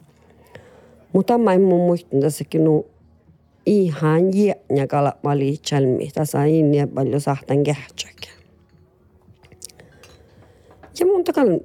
Mutta 1.12 1.38
mä 1.38 1.52
en 1.52 1.62
mun 1.62 1.80
muistin 1.80 2.20
tässäkin 2.20 2.64
nu 2.64 2.86
ihan 3.66 4.36
jäänä 4.36 4.86
kalapmali 4.86 5.56
chalmi, 5.56 6.10
tässä 6.14 6.44
inni 6.44 6.86
paljon 6.94 7.20
sahtan 7.20 7.64
kähtsäkin. 7.64 8.15
Ja 11.00 11.06
mun 11.06 11.24
takan 11.24 11.60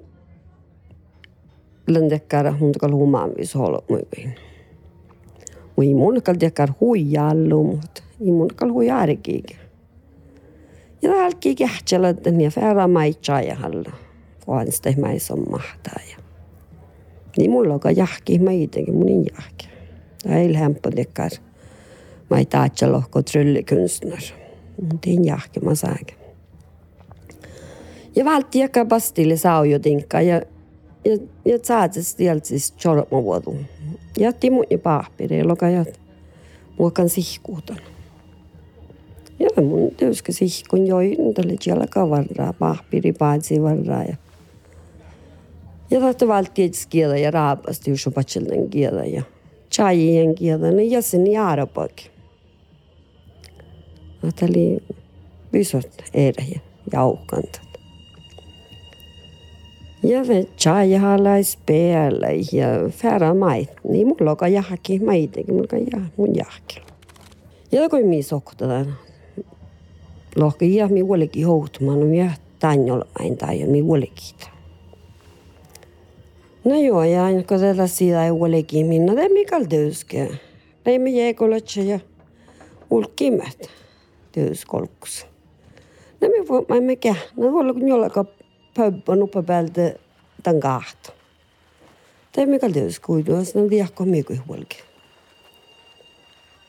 lendekkar 1.87 2.57
hun 2.59 2.71
kal 2.71 2.91
humamis 2.91 3.55
holo 3.55 3.83
muin. 3.89 4.35
Mui 5.77 5.93
mun 5.93 6.21
kal 6.21 6.35
dekkar 6.39 6.69
huijallu 6.79 7.63
mut 7.63 8.03
i 8.21 8.31
mun 8.31 8.49
kal 8.55 8.69
huijarikig. 8.69 9.55
Ja 11.01 11.25
alki 11.25 11.55
kähtsellä 11.55 12.13
ja 12.43 12.49
färra 12.51 12.87
maitsaa 12.87 13.41
ja 13.41 13.55
halla. 13.55 13.91
Vaan 14.47 14.71
sitä 14.71 14.93
mai 15.01 15.19
som 15.19 15.39
mahtaa 15.51 16.01
ja. 16.11 16.17
Niin 17.37 17.51
mulla 17.51 17.73
on 17.73 17.95
jahki 17.95 18.39
meitäkin 18.39 18.95
mun 18.95 19.25
jahki. 19.31 19.69
Tämä 20.23 20.37
ei 20.37 20.53
lämpö 20.53 20.91
dekkar. 20.95 21.31
Mä 22.29 22.37
ei 22.37 22.45
taatsa 22.45 22.91
lohko 22.91 23.21
tryllikunstner. 23.21 24.21
Mutta 24.81 25.09
ei 25.09 25.17
jahki 25.23 25.59
mä 25.59 25.75
saakin. 25.75 26.20
Ja 28.15 28.25
valti 28.25 28.59
joka 28.59 28.85
pastille 28.85 29.37
saujotinkka 29.37 30.21
ja 30.21 30.41
ja, 31.05 31.17
ja 31.45 31.59
saatis 31.63 32.15
tieltsis 32.15 32.73
chorma 32.77 33.23
vuodu. 33.23 33.55
Ja 34.19 34.33
timu 34.33 34.63
ja 34.69 34.77
paapiri, 34.77 35.43
loka 35.43 35.69
ja 35.69 35.85
muokan 36.79 37.09
sihkuutan. 37.09 37.77
Ja 39.39 39.61
mun 39.61 39.91
työskä 39.97 40.31
sihkun 40.31 40.87
joi, 40.87 41.17
tälle 41.35 41.55
jalka 41.65 42.09
varraa, 42.09 42.53
paapiri 42.53 43.13
paatsi 43.13 43.61
varraa 43.61 44.03
ja 44.03 44.15
ja 45.91 45.99
tahto 45.99 46.27
valtiets 46.27 46.85
kielä 46.85 47.17
ja 47.17 47.31
raapasti 47.31 47.91
just 47.91 48.07
patselden 48.15 48.69
kielä 48.69 49.05
ja 49.05 49.23
chajien 49.71 50.35
kielä, 50.35 50.71
niin 50.71 50.91
jäsen 50.91 51.27
jaarapak. 51.31 51.91
Oli 54.43 54.83
visot 55.53 55.89
erä 56.13 56.43
ja 56.53 56.59
jauhkantat. 56.93 57.70
Ja 60.03 60.19
chajhalais 60.57 61.57
päällä 61.65 62.27
ja 62.51 62.89
färä 62.89 63.33
mait. 63.33 63.69
Niin 63.89 64.07
mulla 64.07 64.37
on 64.41 64.53
jahki 64.53 64.99
maitakin, 64.99 65.53
mulla 65.53 65.67
on 65.93 66.05
mun 66.17 66.35
jahki. 66.35 66.81
Ja 67.71 67.89
kun 67.89 68.05
mi 68.05 68.23
soktadan. 68.23 68.95
Lohki 70.35 70.75
ja 70.75 70.87
mi 70.87 70.99
huolikin 70.99 71.47
houtumaan, 71.47 71.99
no 71.99 72.05
mi 72.05 72.31
tanjol 72.59 73.01
ain 73.19 73.37
tai 73.37 73.65
mi 73.65 73.79
huolikin. 73.79 74.35
No 76.65 76.79
joo, 76.79 77.03
ja 77.03 77.25
aina 77.25 77.43
kun 77.43 77.59
tätä 77.59 77.87
siitä 77.87 78.25
ei 78.25 78.29
huolikin 78.29 78.85
minna, 78.85 79.15
det 79.15 79.31
mikal 79.31 79.65
döske. 79.71 80.27
Det 80.85 80.99
me 80.99 81.09
jäkolatsa 81.09 81.81
ja 81.81 81.99
ulkimet 82.89 83.69
döskolkus. 84.35 85.25
No 86.21 86.27
me 86.27 86.47
voi, 86.47 86.65
mä 86.69 86.81
me 86.81 86.95
käh, 86.95 87.17
no 87.37 87.47
olla 87.47 87.73
kun 87.73 87.87
jollakaan 87.87 88.27
pöbbön 88.73 89.23
uppe 89.23 89.43
päältä 89.43 89.93
tämän 90.43 90.59
kahta. 90.59 91.11
Tai 92.31 92.45
mikä 92.45 92.69
tietysti 92.69 93.01
kuiduas, 93.05 93.55
no 93.55 93.69
viakko 93.69 94.05
mikä 94.05 94.33
huolki. 94.47 94.77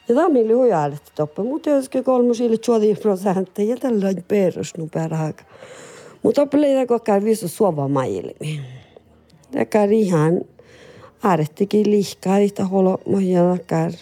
Ja 0.09 0.15
tämä 0.15 0.27
on 0.27 0.33
meille 0.33 0.53
huijaalet 0.53 1.13
toppe, 1.15 1.43
mutta 1.43 1.71
tietysti 1.71 2.03
kolmusille 2.03 2.57
tjuodi 2.57 2.95
prosenttia 2.95 3.65
ja 3.65 3.77
tällä 3.77 4.09
on 4.09 4.25
perus 4.29 4.77
nu 4.77 4.89
perhaka. 4.95 5.45
Mutta 6.23 6.43
oppileita 6.43 6.87
kokkaan 6.87 7.25
viisu 7.25 7.49
suova 7.49 7.89
mailmi. 7.89 8.61
Tämä 9.51 9.85
ihan 9.91 10.41
aarettikin 11.23 11.91
lihkaa, 11.91 12.39
että 12.39 12.65
holo 12.65 12.99
mohjana 13.07 13.57
kar. 13.67 13.93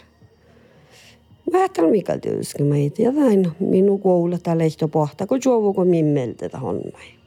Vähän 1.53 1.91
mikä 1.91 2.19
tietysti 2.19 2.63
meitä. 2.63 3.03
Ja 3.03 3.13
näin 3.13 3.53
minun 3.61 4.01
koululla 4.01 4.39
tällä 4.39 4.65
ehto 4.65 4.89
pohtaa, 4.89 5.27
kun 5.27 5.41
juovuko 5.45 5.85
mimmeltä 5.85 6.49
tähän 6.49 6.77
näin. 6.77 7.20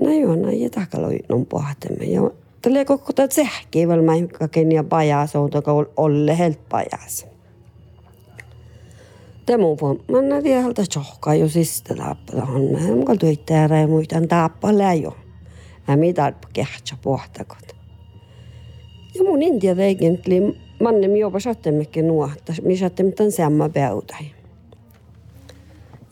No 0.00 0.12
joo, 0.12 0.36
no 0.36 0.50
ja 0.50 0.70
takaloi 0.70 1.18
non 1.28 1.46
pohtemme. 1.46 2.04
Ja 2.04 2.30
tälle 2.62 2.84
koko 2.84 3.12
tätä 3.12 3.34
sähkiä 3.34 3.88
väl 3.88 4.02
mä 4.02 4.12
kaken 4.38 4.72
ja 4.72 4.84
pajas 4.84 5.36
on 5.36 5.50
toka 5.50 5.72
olle 5.96 6.38
helt 6.38 6.68
pajas. 6.68 7.26
Tämä 9.46 9.64
on 9.64 10.00
mä 10.08 10.36
en 10.36 10.42
tiedä 10.42 10.62
halta 10.62 10.82
tjohkaa 10.92 11.34
jo 11.34 11.48
sistä 11.48 11.94
tappata 11.94 12.42
on. 12.42 12.72
Mä 12.72 12.78
en 12.78 13.04
kaltu 13.04 13.26
itseärä 13.26 13.80
ja 13.80 13.86
muistan 13.86 14.28
tappaa 14.28 14.78
läjo. 14.78 15.16
Mä 15.88 15.96
mitä 15.96 16.32
kehtsä 16.52 16.96
pohtakot. 17.02 17.76
Ja 19.14 19.24
mun 19.24 19.42
intia 19.42 19.74
teikentli 19.74 20.60
mannem 20.82 21.16
jopa 21.16 21.40
sattemmekin 21.40 22.08
nuotta, 22.08 22.52
missä 22.62 22.86
sattem 22.86 23.12
tämän 23.12 23.32
samma 23.32 23.68
päytä. 23.68 24.16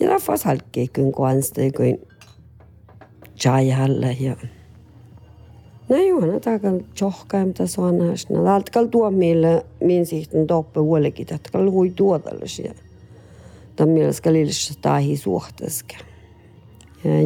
Ja 0.00 0.06
tämä 0.06 0.18
fas 0.18 0.44
halkkii 0.44 0.88
kun 0.88 1.12
kuansta, 1.12 1.60
جاي 3.40 3.72
هلا 3.72 4.10
هي 4.10 4.36
ايوه 5.90 6.40
Nachher 6.40 7.52
das 7.58 7.72
so 7.72 7.82
anhast. 7.82 8.30
Na, 8.30 8.40
halt 8.50 8.70
kall 8.70 8.88
du 8.92 9.10
meile, 9.10 9.64
min 9.80 10.06
sitten 10.06 10.48
doppe 10.48 10.80
huolekin, 10.80 11.26
että 11.34 11.50
kall 11.52 11.70
hui 11.70 11.90
tuodallisia. 11.90 12.74
Tämä 13.76 13.92
mielessä 13.92 14.22
kalilissa 14.22 14.74
tahi 14.82 15.16
suhteska. 15.16 15.96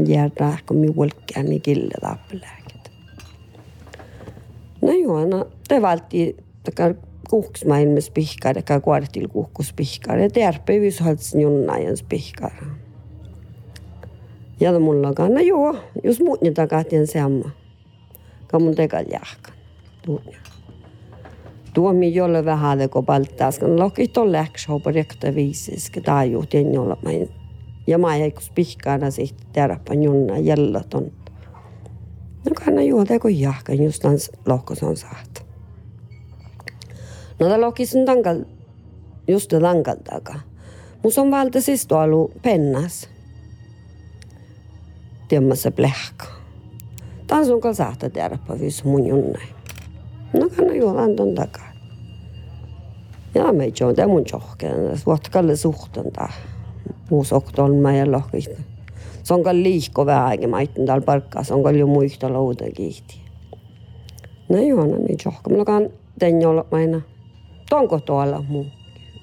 Järjää, 0.06 0.58
kun 0.66 0.76
mi 0.76 0.86
huolkkiä, 0.86 1.42
niin 1.42 1.62
kille 1.62 1.94
tappelääket. 2.00 2.90
No 4.82 4.92
joo, 4.92 5.24
no 5.24 5.46
te 5.68 5.82
valti, 5.82 6.36
takar 6.64 6.94
kuhkus 7.30 7.64
maailmas 7.64 8.10
pihkaa, 8.10 8.54
takar 8.54 8.80
kuartil 8.80 9.28
kuhkus 9.28 9.72
pihkaa, 9.72 10.16
ja 10.16 10.30
terpevis 10.30 11.00
haltsin 11.00 11.40
junnaajans 11.40 12.02
pihkaa. 12.02 12.50
Ja 14.60 14.80
mulla 14.80 15.12
on, 15.18 15.34
no 15.34 15.40
joo, 15.40 15.76
jos 16.04 16.20
muut 16.20 16.40
niitä 16.40 16.66
kahtien 16.66 17.06
samma 17.06 17.50
ka 18.48 18.58
mun 18.58 18.74
tekal 18.74 19.04
jahkan. 19.12 19.54
Tuo 21.74 21.92
mi 21.92 22.14
jolle 22.14 22.44
vähän 22.44 22.78
kun 22.90 23.06
palttaas, 23.06 23.58
kun 23.58 23.78
loki 23.78 24.08
to 24.08 24.32
läks 24.32 24.68
hopa 24.68 24.90
rekta 24.90 25.26
kun 25.94 26.02
taaju 26.02 26.44
tien 26.46 26.74
jolla 26.74 26.96
main. 27.04 27.28
Ja 27.86 27.98
mä 27.98 28.16
ei 28.16 28.30
kus 28.30 28.50
pihkaana 28.54 29.10
sitten 29.10 29.46
terappa 29.52 29.94
junna 29.94 30.38
jällä 30.38 30.80
ton. 30.90 31.12
No 32.44 32.52
kanna 32.64 32.82
juo 32.82 33.04
teko 33.04 33.28
jahkan 33.28 33.82
just 33.82 34.02
tans 34.02 34.30
lohkos 34.46 34.82
on 34.82 34.96
saat. 34.96 35.46
No 37.40 37.48
ta 37.48 37.60
lokis 37.60 37.96
on 37.96 38.04
tankal, 38.04 38.44
just 39.28 39.50
tankal 39.60 39.96
taga. 40.10 40.34
Mus 41.04 41.18
on 41.18 41.30
valta 41.30 41.60
siis 41.60 41.86
tuolla 41.86 42.28
pennas. 42.42 43.08
teema 45.28 45.56
see 45.56 45.70
plehk. 45.70 46.24
tasun 47.26 47.60
ka 47.60 47.74
saada 47.74 48.10
teada, 48.10 48.38
mis 48.60 48.84
mul 48.84 49.10
on. 49.12 49.34
no 50.32 50.46
aga 50.46 50.64
no 50.64 50.72
juhend 50.74 51.20
on 51.20 51.34
taga. 51.34 51.62
ja 53.34 53.52
me 53.52 53.64
ei 53.64 53.72
tea, 53.72 53.92
ta 53.94 54.06
on 54.06 54.24
rohkem, 54.32 54.88
vaat 55.06 55.28
ka 55.28 55.42
suhtlen 55.56 56.12
ta. 56.12 56.28
muus 57.10 57.32
oht 57.32 57.58
on 57.58 57.76
meie 57.84 58.06
lohkist. 58.06 58.56
see 59.22 59.34
on 59.34 59.44
ka 59.44 59.52
liikuv 59.52 60.08
aeg 60.08 60.42
ja 60.42 60.48
ma 60.48 60.62
ütlen 60.64 60.86
tal 60.86 61.02
palka, 61.02 61.44
see 61.44 61.54
on 61.54 61.62
ka 61.62 61.72
ju 61.76 61.86
muist 61.86 62.22
lauda 62.22 62.70
kihti. 62.76 63.20
no 64.48 64.56
ei 64.56 64.72
ole 64.72 64.98
meid 64.98 65.24
rohkem, 65.24 65.56
no 65.56 65.66
aga 65.68 65.80
teen 66.18 66.46
olla 66.46 66.64
aina. 66.72 67.00
toon 67.70 67.88
kohtu 67.88 68.16
alla 68.16 68.40
mu, 68.48 68.64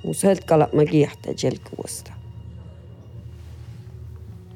mu 0.03 0.13
sõltkala 0.13 0.69
ma 0.73 0.85
kiirelt 0.85 1.33
ei 1.33 1.37
selgu 1.37 1.81
vastu. 1.81 2.24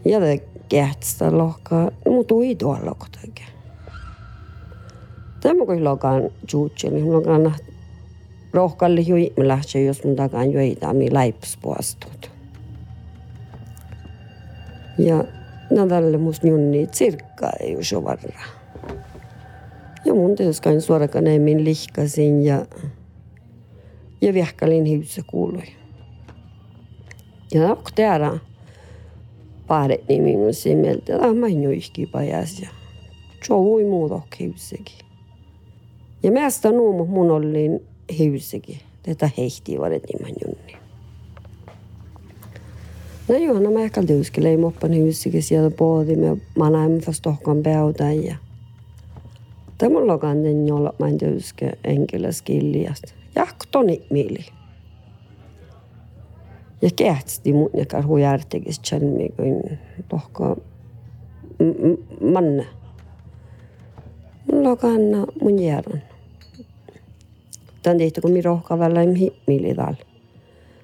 Ja 0.10 0.20
te 0.20 0.44
kehtstä 0.70 1.38
lohkaa, 1.38 1.92
mutta 2.06 2.36
ui 2.36 2.56
tuolla 2.56 2.96
kotakin. 2.98 3.46
Tämä 5.40 5.66
kun 5.66 5.84
lokaan 5.84 6.30
juutsi, 6.54 6.90
niin 6.90 7.14
lokaan 7.14 7.56
rohkalle 8.54 9.02
hui, 9.10 9.34
me 9.38 9.48
lähtee, 9.48 9.84
jos 9.84 10.04
mun 10.04 10.16
takaan 10.16 10.52
joita, 10.52 10.94
mi 10.94 11.14
läips 11.14 11.58
puastut. 11.62 12.32
Ja 14.98 15.24
tälle 15.90 16.18
musta 16.18 16.48
junni 16.48 16.88
tsirkkaa 16.88 17.52
ei 17.60 17.76
ole 17.76 18.04
varra. 18.04 18.42
Ja 20.06 20.14
mun 20.14 20.36
tietysti 20.36 20.82
suorakaan 20.82 21.26
min 21.40 21.64
lihkasin 21.66 22.46
ja, 22.46 22.66
ja 24.22 24.34
viehkalin 24.34 24.86
hiussa 24.86 25.22
kuului. 25.28 25.64
Ja 27.54 27.78
täällä 27.96 28.28
paaret 28.28 28.49
nimi 30.10 30.38
mun 30.38 30.54
simeltä. 30.54 31.06
Tämä 31.06 31.28
on 31.28 31.38
main 31.38 31.64
joihki 31.64 32.06
pajas 32.06 32.60
ja 32.60 32.70
joui 33.50 33.84
muuta 33.84 34.22
hiussakin. 34.40 34.98
Ja 36.24 36.32
mästä 36.32 36.72
nuumu 36.72 37.06
mun 37.06 37.32
olin 37.32 37.84
hiussakin. 38.18 38.78
Tätä 39.04 39.30
heihti 39.38 39.80
varet 39.80 40.04
nimen 40.14 40.36
junni. 40.46 40.74
No 43.28 43.38
joo, 43.38 43.60
no 43.60 43.72
mä 43.72 43.80
ehkä 43.80 44.04
tyyskelei 44.04 44.58
moppan 44.58 44.92
hiussakin 44.92 45.44
siellä 45.44 45.72
poodi. 45.72 46.16
Mä 46.16 46.36
manaimme 46.58 47.00
fast 47.00 47.22
tohkan 47.22 47.64
päytä 47.64 48.12
ja 48.12 48.36
Tämä 49.80 50.00
on 50.00 50.08
lokan 50.08 50.68
jolla 50.68 50.94
mä 51.00 51.08
en 51.08 51.18
tyyske 51.18 51.72
enkeläskilliasta. 51.84 53.14
Jahko 53.36 53.66
toni 53.72 54.02
mieli. 54.10 54.46
Ja 56.82 56.90
kehtsti 56.96 57.54
mun 57.54 57.70
ja 57.74 57.86
karhu 57.86 58.18
järtekis 58.18 58.80
tjänmi 58.80 59.30
kuin 59.30 59.80
tohka 60.10 60.56
manna. 62.22 62.64
Kanna 64.82 65.26
mun 65.42 65.60
järän. 65.60 66.04
Tän 67.84 67.98
tehty 67.98 68.22
kun 68.22 68.32
mi 68.32 68.42
rohka 68.42 68.80
vällä 68.80 69.02
im 69.02 69.32
mieli 69.48 69.76
tal. 69.76 69.96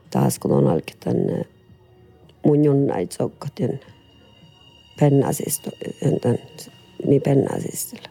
Taas 0.10 0.40
kun 0.40 0.52
on 0.52 0.68
alki 0.68 0.94
tänne 1.00 1.46
mun 2.46 2.66
junnait 2.66 3.12
sokkatien 3.12 3.80
pennasista, 5.00 5.72
tän 6.22 6.38
mi 7.08 7.20
pennasistilla. 7.20 8.10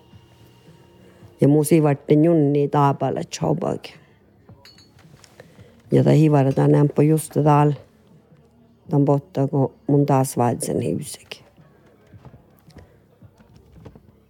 Ja 1.40 1.48
musi 1.48 1.82
varten 1.82 2.24
junni 2.24 2.68
taapalle 2.68 3.24
chobakin. 3.24 4.03
Ja 5.94 6.04
ta 6.04 6.11
hivarata 6.11 6.68
nämpö 6.68 7.02
just 7.02 7.33
täällä. 7.44 7.74
Tämän 8.90 9.04
potta, 9.04 9.48
kun 9.48 9.72
mun 9.87 10.07
taas 10.07 10.37
vaatsen 10.37 10.80
hiusekin. 10.80 11.44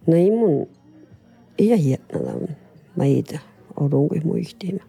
No 0.07 0.15
ei 0.15 0.31
mun, 0.31 0.67
ei 1.59 1.83
hietna 1.83 2.19
tämän. 2.19 2.57
Mä 2.95 3.05
itse 3.05 3.39
odun 3.79 4.09
kuin 4.09 4.27
muistiin. 4.27 4.81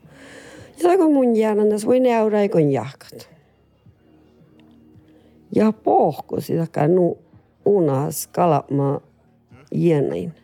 Ja 0.83 0.99
kun 0.99 1.15
mun 1.15 1.37
jäädän 1.37 1.69
tässä 1.69 1.87
voi 1.87 2.01
näydä, 2.01 2.41
eikon 2.41 2.73
jahkat. 2.73 3.29
Ja 5.55 5.73
pohko 5.73 6.41
sitä 6.41 6.89
nu 6.89 7.19
unas 7.65 8.27
kalama 8.27 9.01
jienain. 9.73 10.35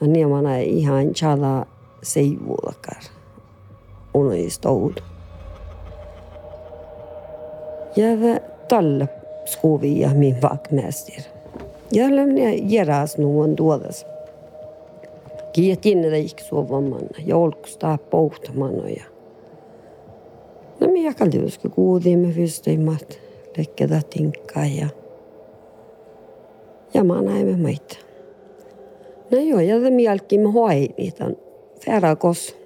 Ja 0.00 0.06
niin 0.06 0.28
mä 0.28 0.42
näin 0.42 0.68
ihan 0.68 1.14
chala 1.14 1.66
seivuulakar. 2.02 3.02
Unoistoudu. 4.14 5.00
Jag 5.00 5.09
talle 8.68 9.08
skuvia 9.44 10.14
min 10.14 10.36
vaktmästare. 10.42 11.22
Jag 11.92 12.12
lämnade 12.12 12.56
geras 12.56 13.18
någon 13.18 13.56
dådas. 13.56 14.06
Kiet 15.52 15.86
inne 15.86 16.18
gick 16.18 16.40
sovamanna. 16.40 17.18
Jag 17.26 17.38
olkustaa 17.38 17.98
pohtamanna 17.98 18.90
ja. 18.90 19.02
No 20.80 20.88
minä 20.88 21.14
kaltiuska 21.14 21.68
kuudimme 21.68 22.32
fysteimmat. 22.32 23.18
Lekketä 23.56 24.00
tinkkaa 24.10 24.66
ja. 24.66 24.88
Ja 26.94 27.04
mä 27.04 27.22
näimme 27.22 27.56
meitä. 27.56 27.96
No 29.30 29.38
joo, 29.38 29.60
ja 29.60 29.80
tämä 29.80 30.00
jälkeen 30.00 30.42
me 30.42 30.52
hoi 30.52 30.88
niitä 30.98 31.30
färakos. 31.86 32.56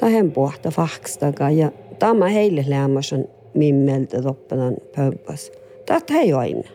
Tähän 0.00 0.32
pohta 0.32 0.70
fakstakaan 0.70 1.56
ja 1.56 1.72
tämä 1.98 2.28
heille 2.28 2.64
lämmäsen 2.68 3.28
mimmeltä 3.56 4.22
toppanan 4.22 4.76
pömpäs. 4.96 5.52
Tätä 5.86 6.14
ei 6.14 6.32
aina. 6.32 6.70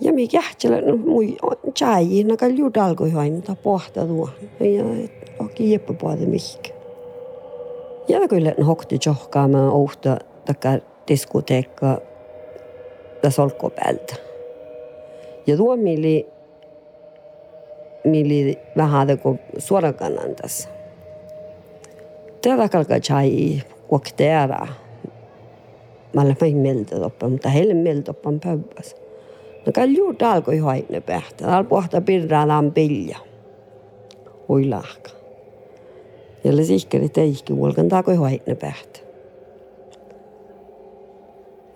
Ja 0.00 0.12
mi 0.12 0.28
kähtselä, 0.28 0.80
no 0.80 0.96
mui 0.96 1.36
chai, 1.74 2.24
na 2.24 2.36
kal 2.36 2.50
ju 2.50 2.70
dalgo 2.74 3.04
aina 3.16 3.40
ta 3.40 3.56
pohta 3.62 4.06
tuo. 4.06 4.28
Ja 4.60 4.84
oki 5.38 5.72
jeppe 5.72 5.92
puolta 5.92 6.26
mihkä. 6.26 6.70
Ja 8.08 8.28
kyllä 8.28 8.54
hokti 8.66 8.98
johkaamaan 9.06 9.72
ouhta 9.72 10.16
takka 10.44 10.68
diskoteekka 11.08 12.00
ja 13.22 13.30
solkkopäältä. 13.30 14.14
Ja 15.46 15.56
tuo 15.56 15.76
mili, 15.76 16.26
mili 18.04 18.58
vähän 18.76 19.18
kuin 19.18 19.40
suorakannan 19.58 20.34
tässä. 20.34 20.68
Tätä 22.42 22.68
kalkaa 22.68 23.00
chai 23.00 23.62
wakteera. 23.92 24.66
Malla 26.16 26.34
mai 26.40 26.54
melta 26.54 26.96
toppa, 26.96 27.28
mutta 27.28 27.48
heille 27.48 27.74
melta 27.74 28.12
toppan 28.12 28.40
pöybäs. 28.40 28.96
No 29.66 29.72
kalju 29.72 30.14
alkoi 30.22 30.58
haine 30.58 31.00
pähtä. 31.00 31.56
Al 31.56 31.64
pohta 31.64 32.00
pirraan 32.00 32.72
pilja. 32.74 33.18
Oi 34.48 34.68
lahka. 34.68 35.10
Jälle 36.44 36.64
sihkeri 36.64 37.08
teihki 37.08 37.56
vuolkan 37.56 37.88
takoi 37.88 38.16
haine 38.16 38.54
pähtä. 38.54 39.00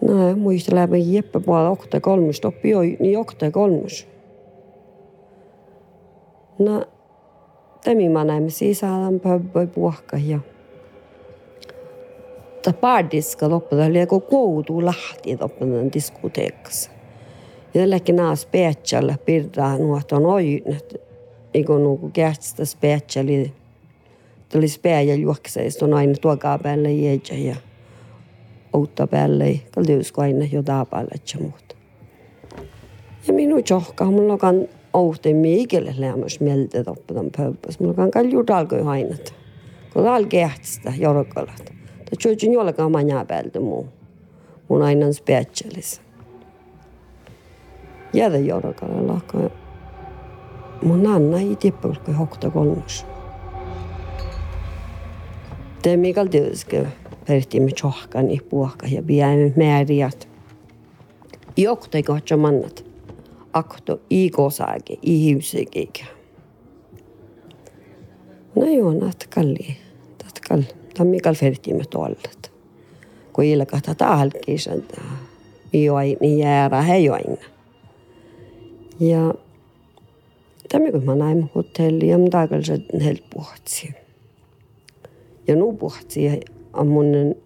No, 0.01 0.37
muista 0.37 0.75
läpi 0.75 1.15
jeppe 1.15 1.41
puolella 1.41 1.71
okta 1.71 2.01
kolmus, 2.01 2.41
toppi 2.41 2.71
joi, 2.71 2.97
niin 3.01 3.19
okta 3.19 3.51
kolmus. 3.51 4.09
No, 6.59 6.85
temi 7.85 8.09
mä 8.09 8.25
näemme 8.25 8.51
sisällä 8.51 9.19
pöbböi 9.23 9.67
puhka 9.67 10.17
ta 12.65 12.73
pardiska 12.73 13.49
loppuun 13.51 13.83
oli 13.83 14.01
joku 14.01 14.21
koutu 14.21 14.85
lahti 14.85 15.37
loppuun 15.41 15.93
diskoteekassa. 15.93 16.91
Jällekin 17.75 18.17
nämä 18.17 18.37
special 18.37 19.13
pirraa 19.25 19.79
nuoton 19.79 20.27
oinet. 20.27 21.01
Iko 21.55 21.79
nuku 21.79 22.11
kähtstä 22.13 22.65
speciali. 22.65 23.53
Tuli 24.53 24.69
speja 24.69 25.15
juokseista 25.15 25.85
on 25.85 25.95
aina 25.95 26.15
tuokaa 26.21 26.59
päälle 26.59 26.93
jäjä 26.93 27.51
ja 27.51 27.57
uutta 28.75 29.07
päälle. 29.07 29.61
Kaltiusko 29.75 30.23
aina 30.23 30.45
jo 30.53 30.63
taapalle 30.63 31.15
ja 31.35 31.41
muuta. 31.41 31.77
Ja 33.27 33.35
minun 33.35 33.63
johkaa, 33.71 34.11
mulla 34.11 34.39
on 34.43 34.69
ouhteen 34.93 35.37
miikelle 35.37 35.95
lämmäs 35.99 36.41
mieltä 36.41 36.85
topputan 36.85 37.31
pöppäs. 37.37 37.81
Mulla 37.81 38.03
on 38.03 38.11
kalju 38.11 38.45
talkoi 38.45 38.83
hainat. 38.83 39.35
Kun 39.93 40.05
täällä 40.05 40.29
kähtstä 40.29 40.93
jorkalat. 40.99 41.75
Tjöjyn 42.17 42.53
jollakaan 42.53 42.93
manjaa 42.93 43.25
päältä 43.25 43.61
muu. 43.61 43.89
Mun 44.69 44.83
aina 44.83 45.07
on 45.07 45.15
specialis. 45.15 46.01
Jäädä 48.13 48.39
jorkalle 48.39 49.13
lakkaa. 49.13 49.51
Mun 50.83 51.07
anna 51.07 51.37
tiedä, 51.61 51.77
kun 52.05 52.15
hokta 52.15 52.51
kolmas. 52.51 53.07
Te 55.83 55.97
Mikael 55.97 56.27
Työskö 56.27 56.87
perhtiimme 57.27 57.71
tjohkani 57.73 58.41
puhka 58.49 58.87
ja 58.87 59.03
piäimme 59.03 59.53
määriät. 59.57 60.29
Jokta 61.57 61.99
ei 61.99 62.03
kohtsa 62.03 62.37
mannat. 62.37 62.85
Akto 63.53 64.01
i 64.11 64.31
kosaake, 64.31 64.97
i 65.03 65.25
hiusekikä. 65.25 66.05
No 68.57 68.67
joo, 68.67 68.93
näet 68.93 69.29
kalli. 69.35 69.77
tammikal 70.95 71.35
fertimetollet. 71.35 72.53
Kui 73.33 73.53
illa 73.53 73.67
kahta 73.67 73.95
tahalkis, 73.95 74.67
että 74.67 75.01
join, 75.73 76.17
niin 76.21 76.39
jäärä 76.39 76.83
he 76.83 76.99
join. 76.99 77.39
Ja 79.01 79.35
tammikun 80.69 81.05
mä 81.05 81.15
näin 81.15 81.51
hotelli 81.55 82.09
ja 82.09 82.19
taakallisen 82.31 82.85
heiltä 83.05 83.23
puhutsi. 83.35 83.95
Ja 85.49 85.57
nuu 85.57 85.73
puhutsi 85.73 86.25
ja 86.25 86.37
ammunen 86.73 87.37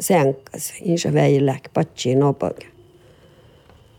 sänkäs, 0.00 0.74
insä 0.82 1.14
väi 1.14 1.46
lähti 1.46 1.70
patsi 1.74 2.14
nopakin. 2.14 2.68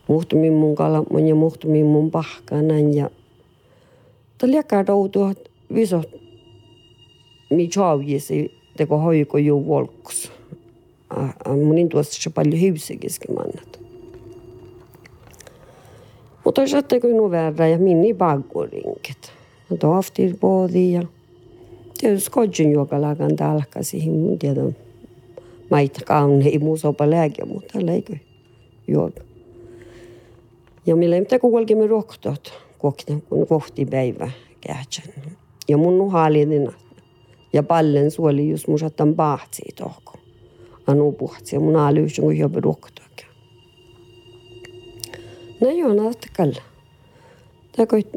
Muhtumin 0.07 0.53
mun 0.53 0.75
kalamon 0.75 1.27
ja 1.27 1.35
muhtumin 1.35 1.85
mun 1.85 2.11
pahkanan 2.11 2.93
ja 2.93 3.09
ta 4.37 4.47
liekar 4.47 4.85
tautu 4.85 5.19
visot 5.73 6.09
mi 7.49 7.67
chaujisi 7.67 8.60
teko 8.77 8.97
hoiko 8.97 9.37
ju 9.37 9.67
volkus. 9.67 10.31
Munin 11.47 11.89
tuossa 11.89 12.21
se 12.21 12.29
paljon 12.29 12.61
hyvsikin 12.61 13.11
mannat. 13.35 13.79
Mutta 16.45 16.67
satte 16.67 16.99
kun 16.99 17.17
nu 17.17 17.31
värra 17.31 17.67
ja 17.67 17.77
minni 17.77 18.13
baggorinket. 18.13 19.31
No 19.69 19.77
tohtir 19.77 20.35
poodi 20.39 20.91
ja 20.91 21.03
tietysti 21.97 22.31
kodjun 22.31 22.71
joka 22.71 23.01
lagan 23.01 23.35
talkasi. 23.35 24.09
Mun 24.09 24.39
tiedä 24.39 24.61
maita 25.71 26.01
kaunei 26.05 26.59
muu 26.59 26.77
sopa 26.77 27.09
lääke, 27.09 27.45
mutta 27.45 27.85
leikö 27.85 28.15
juoka. 28.87 29.21
Ja 30.85 30.95
millä 30.95 31.15
ei 31.15 31.21
mitään 31.21 31.41
me 31.77 31.87
rohtot 31.87 32.53
kohti, 32.77 33.23
kun 33.29 33.47
päivä 33.89 34.31
kähtsän. 34.61 35.13
Ja 35.67 35.77
mun 35.77 35.97
nuhalidina. 35.97 36.71
Ja 37.53 37.63
pallen 37.63 38.11
suoli 38.11 38.49
just 38.49 38.67
mun 38.67 38.79
sattan 38.79 39.15
pahtsi 39.15 39.61
tohko. 39.75 40.13
Anu 40.87 41.11
puhtsi 41.11 41.59
mun 41.59 41.75
aalyysin 41.75 42.23
kun 42.23 42.37
jopa 42.37 42.59
rohtot. 42.59 43.25
No 45.61 45.69
joo, 45.69 45.93
no 45.93 46.11
kalla. 46.37 46.61
Tämä 47.75 47.85
koit, 47.85 48.07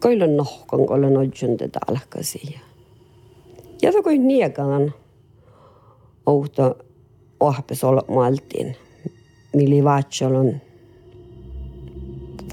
koilla 0.00 0.26
nohkan, 0.26 0.86
koilla 0.86 1.10
nojun 1.10 1.56
tätä 1.58 1.78
alkasi. 1.88 2.60
Ja 3.82 3.92
tämä 3.92 4.02
koit 4.02 4.22
niekaan 4.22 4.94
outo 6.26 6.78
ohpes 7.40 7.84
olla 7.84 8.04
maltin. 8.08 8.76
Mili 9.56 9.84
vaatsolon 9.84 10.60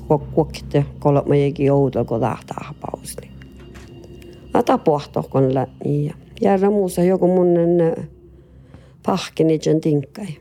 kokkuokte 0.07 0.85
kolme 0.99 1.39
jäki 1.39 1.69
outo, 1.69 2.05
kun 2.05 2.19
tahtaa 2.19 2.73
pausli. 2.81 3.28
La 4.53 5.67
ja 5.85 6.13
järra 6.41 6.71
muussa 6.71 7.03
joku 7.03 7.27
munnen 7.27 8.09
pahkini 9.05 9.59
sen 9.61 9.81
tinkkai. 9.81 10.37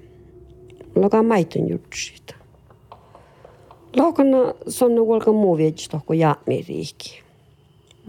Loka 0.94 1.23
maitun 1.23 1.68
jutsit. 1.68 2.35
Laukana 3.97 4.55
sonna 4.68 5.03
kuolka 5.03 5.33
muu 5.33 5.57
vietsi 5.57 5.90
tohko 5.90 6.14
jaami 6.14 6.64
riikki. 6.68 7.23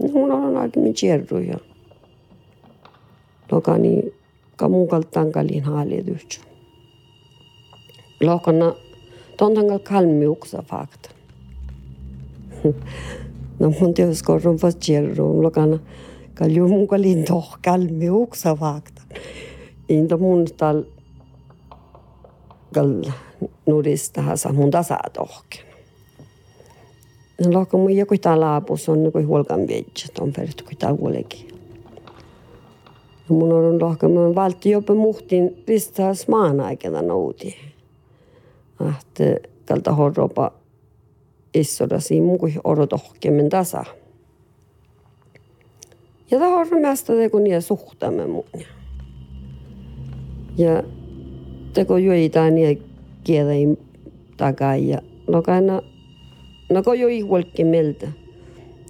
No 0.02 0.08
mun 0.12 0.32
on 0.32 0.56
aika 0.56 0.80
min 0.80 0.94
tjerru 0.94 1.38
ja 1.38 1.58
lokani 3.52 4.02
ka 4.56 4.68
mun 4.68 4.88
kaltaan 4.88 5.32
kalin 5.32 5.64
haali 5.64 6.02
tyhtsä. 6.02 6.40
Laukana 8.20 8.74
tontangal 9.36 9.78
kalmi 9.78 10.26
uksa 10.26 10.62
fakta. 10.62 11.10
no 13.60 13.70
mun 13.80 13.94
teos 13.94 14.22
korron 14.22 14.58
fast 14.58 14.80
tjerru 14.80 15.42
lokana 15.42 15.78
mun 16.48 16.86
kalin 16.86 17.24
toh 17.24 17.58
kalmi 17.62 18.10
uksa 18.10 18.54
fakta. 18.54 19.02
Inta 19.88 20.16
mun 20.16 20.46
tal 20.56 20.84
kal 22.74 23.02
nurista 23.66 24.22
hasa 24.22 24.52
mun 24.52 24.70
tasa 24.70 24.98
tohken. 25.12 25.66
Loko 27.52 27.78
mun 27.78 27.96
joku 27.96 28.18
tää 28.18 28.40
laapus 28.40 28.88
on 28.88 29.12
kuin 29.12 29.26
huolkan 29.26 29.66
viedä, 29.68 29.86
on 30.20 30.32
peritty 30.32 30.64
kuin 30.64 30.78
tää 30.78 30.94
huolekin. 30.94 31.48
No 33.28 33.36
mun 33.36 33.52
on 33.52 33.80
lohka, 33.80 34.08
mä 34.08 34.34
valti 34.34 34.70
jopa 34.70 34.94
muhtin 34.94 35.62
pistää 35.66 36.14
smaan 36.14 36.60
aikana 36.60 37.02
nouti. 37.02 37.56
Ahte 38.78 39.42
kalta 39.64 39.92
horropa 39.92 40.52
issolasimukuh 41.54 42.52
oro 42.64 42.86
tohkemen 42.86 43.48
tasa. 43.48 43.84
Ja 46.30 46.38
ta 46.38 46.48
harmasta 46.48 47.12
teko 47.12 47.38
nii 47.38 47.60
suhtame 47.60 48.26
muun. 48.26 48.64
Ja 50.58 50.82
teko 51.72 51.98
joi 51.98 52.28
ta 52.28 52.50
nii 52.50 52.82
kiedein 53.24 53.78
takai 54.36 54.88
ja 54.88 54.98
lokana 55.26 55.82
no 56.70 56.82
ko 56.82 56.94
joi 56.94 57.20
huolki 57.20 57.64
mieltä. 57.64 58.08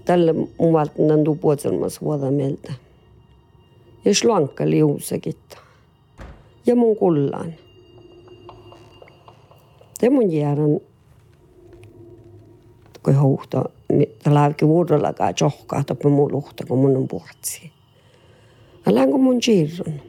Tälle 0.04 0.34
muvalt 0.58 0.98
nandu 0.98 1.34
puotselmas 1.34 2.00
huoda 2.00 2.30
mieltä. 2.30 2.72
Ja 4.04 4.14
slankka 4.14 4.70
liusekitta. 4.70 5.58
Ja 6.66 6.76
mun 6.76 6.96
kullaan. 6.96 7.54
Te 10.00 10.10
mun 10.10 10.32
järän 10.32 10.80
kui 13.02 13.14
huuhto, 13.14 13.64
ta 14.24 14.34
laavki 14.34 14.66
vuorollakaan 14.66 15.34
johkaa 15.40 15.84
tuon 15.84 16.12
mun 16.12 16.32
luhta, 16.32 16.66
kun 16.66 16.78
mun 16.78 16.96
on 16.96 17.08
puhutsi. 17.08 17.72
Älään 18.86 19.10
kun 19.10 19.22
mun 19.22 19.42
siirron. 19.42 20.00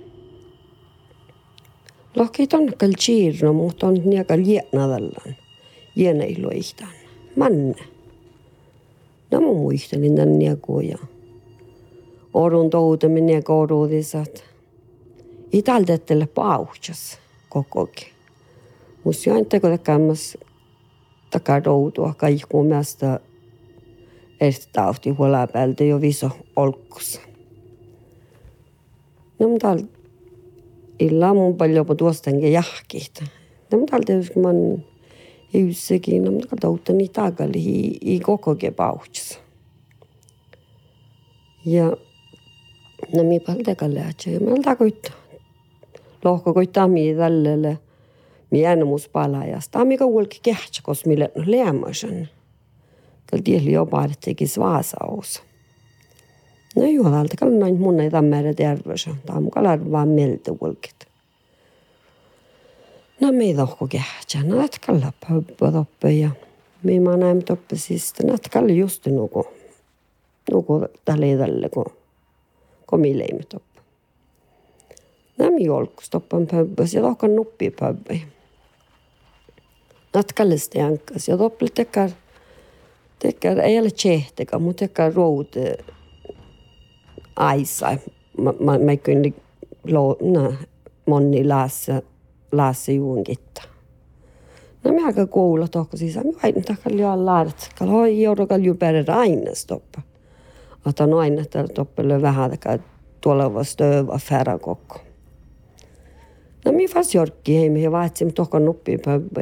Lohki 2.16 2.48
ton 2.48 2.74
kyllä 2.78 2.94
siirron, 3.00 3.56
mutta 3.56 3.88
on 3.88 3.94
niäkä 4.06 4.38
liekna 4.38 4.88
tällan. 4.88 5.36
Lienä 5.96 6.24
iloihtan. 6.24 6.88
Manne. 7.36 7.84
Nämä 9.32 9.48
muistelin 9.48 10.16
tän 10.16 10.40
niäkuja. 10.40 10.98
Orun 12.34 12.70
toutaminen 12.70 13.36
ja 13.36 13.42
koruudisat. 13.42 14.44
Italtettele 15.54 16.28
pauhtsas 16.28 17.20
kokokin. 17.50 18.08
Mutta 19.04 19.30
join 19.30 19.46
teko 19.46 19.70
tekemässä 19.70 20.40
takaroudu, 21.32 22.06
aga 22.06 22.30
ikkunast 22.36 23.04
eestauti 24.42 25.14
huole 25.16 25.42
peal 25.54 25.76
tõi 25.78 25.92
viso 26.02 26.32
olkus. 26.60 27.16
Nõndal 29.42 29.84
illa 31.02 31.34
mu 31.34 31.52
palju 31.58 31.86
ma 31.88 31.98
tuostangi 31.98 32.54
jahkid. 32.54 33.24
Nõndal 33.72 34.06
tõus, 34.08 34.30
kui 34.34 34.44
ma 34.44 34.54
ei 34.54 35.64
üldsegi, 35.64 36.20
nõndal 36.22 36.62
tõutan 36.62 37.00
nii 37.00 37.12
tagasi, 37.16 37.66
ei 38.02 38.20
kogugi 38.24 38.74
pauks. 38.76 39.38
ja 41.66 41.92
no 43.14 43.24
mi 43.24 43.40
palde 43.40 43.76
kalle, 43.78 44.08
et 44.10 44.26
ma 44.42 44.58
tahan 44.64 44.92
lohko 46.24 46.54
kui 46.54 46.68
tammi 46.68 47.14
tallele 47.18 47.78
Miano 48.52 48.86
muspala 48.86 49.46
ja 49.46 49.60
sta 49.60 49.80
amiga 49.80 50.06
ulki 50.06 50.40
kehtsakos 50.44 51.06
mille 51.06 51.32
no 51.36 51.44
leämösen. 51.46 52.30
Tal 53.32 53.40
tihli 53.44 53.72
jo 53.72 53.86
partikis 53.86 54.60
vaasaus. 54.60 55.44
No 56.76 56.84
juhalalta 56.84 57.38
kal 57.38 57.52
noin 57.52 57.80
munne 57.80 58.10
tammere 58.10 58.54
tervösen. 58.54 59.16
Taamu 59.26 59.50
kalar 59.50 59.92
vaan 59.92 60.08
miltä 60.08 60.52
ulkit. 60.62 61.08
No 63.22 63.32
me 63.32 63.44
ei 63.44 63.56
tohku 63.56 63.88
kehtsä. 63.88 64.44
No 64.44 64.58
lätkal 64.58 65.02
läppä 65.02 65.72
toppe 65.72 66.12
ja 66.12 66.30
me 66.84 67.00
ma 67.00 67.18
näemme 67.18 67.44
toppe 67.44 67.76
siis. 67.76 68.14
Lätkal 68.24 68.70
just 68.70 69.08
nuku. 69.08 69.48
Nuku 70.52 70.86
tälle 71.06 71.38
tälle 71.38 71.70
kun 71.70 71.86
komileimme 72.86 73.44
toppe. 73.44 73.82
Nämä 75.38 75.58
jolkus 75.58 76.10
toppan 76.10 76.48
pöbbös 76.48 76.94
ja 76.94 77.02
tohkan 77.02 77.36
nuppi 77.36 77.72
pöbböi. 77.80 78.22
Etkalla 80.20 80.58
sitten 80.58 80.82
jankkas 80.82 81.28
ja 81.28 81.38
toppe 81.38 81.66
tekar, 81.76 82.10
tekar 83.20 83.60
ei 83.60 83.80
ole 83.80 83.92
tsehteka, 83.92 84.60
mutta 84.60 84.80
tekar 84.80 85.14
roud 85.14 85.48
aisa. 87.36 87.98
Mä, 88.38 88.54
mä, 88.60 88.78
mä 88.78 88.96
kyllä 88.96 89.32
lo, 89.84 90.18
no, 90.22 90.54
moni 91.06 91.48
laassa 91.48 92.02
läsa 92.52 92.92
juungitta. 92.92 93.62
No 94.84 94.94
mä 94.94 95.06
aika 95.06 95.28
kuulla 95.28 95.68
tohko 95.68 95.98
siis, 95.98 96.16
mä 96.16 96.22
vain 96.44 96.64
takal 96.64 97.00
jo 97.00 97.10
allat, 97.10 97.70
kal 97.80 97.88
hoi 97.88 98.22
joudokal 98.22 98.62
ju 98.62 98.76
bära 98.76 99.16
aina 99.16 99.56
stoppa. 99.56 100.02
Että 100.90 101.04
on 101.04 101.14
aina 101.14 101.46
täällä 101.46 101.74
toppelle 101.74 102.22
vähän 102.22 102.52
takaa 102.52 102.78
tuleva 103.22 103.64
stöva 103.64 104.18
färra 104.18 104.60
kokko. 104.60 105.00
No 106.66 106.72
mi 106.72 106.88
fast 106.88 107.14
jorkki 107.14 107.58
heim 107.58 107.78
ja 107.78 107.92
vaatsim 107.92 108.34
tohko 108.34 108.60
nuppi 108.60 108.98
pöbbä 108.98 109.42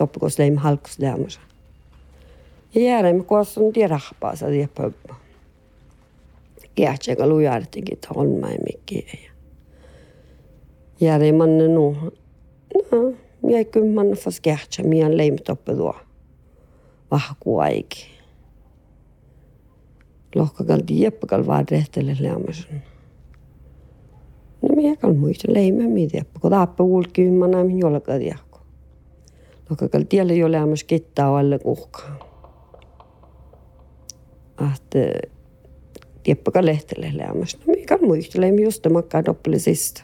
toppikos 0.00 0.38
leim 0.38 0.56
halkus 0.56 0.98
lämmössä. 0.98 1.40
Ja 2.74 2.80
jääräimme 2.80 3.24
kuossa 3.24 3.60
tiedä 3.72 3.88
rahpaa 3.88 4.36
sa 4.36 4.46
tiedä 4.46 4.68
pöbbä. 4.74 5.14
Kiähtsä, 6.74 7.26
lujartinkin, 7.26 7.94
että 7.94 8.08
on 8.14 8.28
mä 8.28 8.48
mikkiä 8.66 9.30
järje 11.00 11.32
manne 11.32 11.68
nu. 11.68 11.96
No, 12.92 13.12
kyllä 13.70 13.94
manne 13.94 14.16
fas 14.16 14.40
kähtsä, 14.40 14.82
mie 14.82 15.16
leimt 15.16 15.48
oppe 15.48 15.74
tuo. 15.74 15.94
Vahku 17.10 17.58
aiki. 17.58 18.06
Lohkakal 20.34 20.80
tieppakal 20.86 21.46
vaan 21.46 21.64
rehtele 21.70 22.16
lämmösen. 22.20 22.82
No 24.62 24.68
mie 24.76 24.96
kal 24.96 25.12
muista 25.12 25.52
leimä 25.52 25.82
mi 25.82 26.06
tieppa, 26.06 26.40
kun 26.40 26.50
taappe 26.50 26.82
ulki 26.82 27.22
ymmärnä 27.22 27.64
min 27.64 27.78
aga 29.70 29.88
tal 29.88 30.04
jälle 30.12 30.32
ei 30.32 30.44
ole 30.44 30.56
olemas 30.56 30.84
kettaavalle 30.84 31.58
kohka. 31.58 32.02
Att 34.56 34.94
tieppakaan 36.22 36.66
lehtelle 36.66 37.10
lämmäs. 37.14 37.58
No 37.66 37.74
mikä 37.76 37.98
muistele, 38.02 38.46
ei 38.46 38.62
just 38.62 38.86
makkaa 38.92 39.24
doppelisesti. 39.24 40.02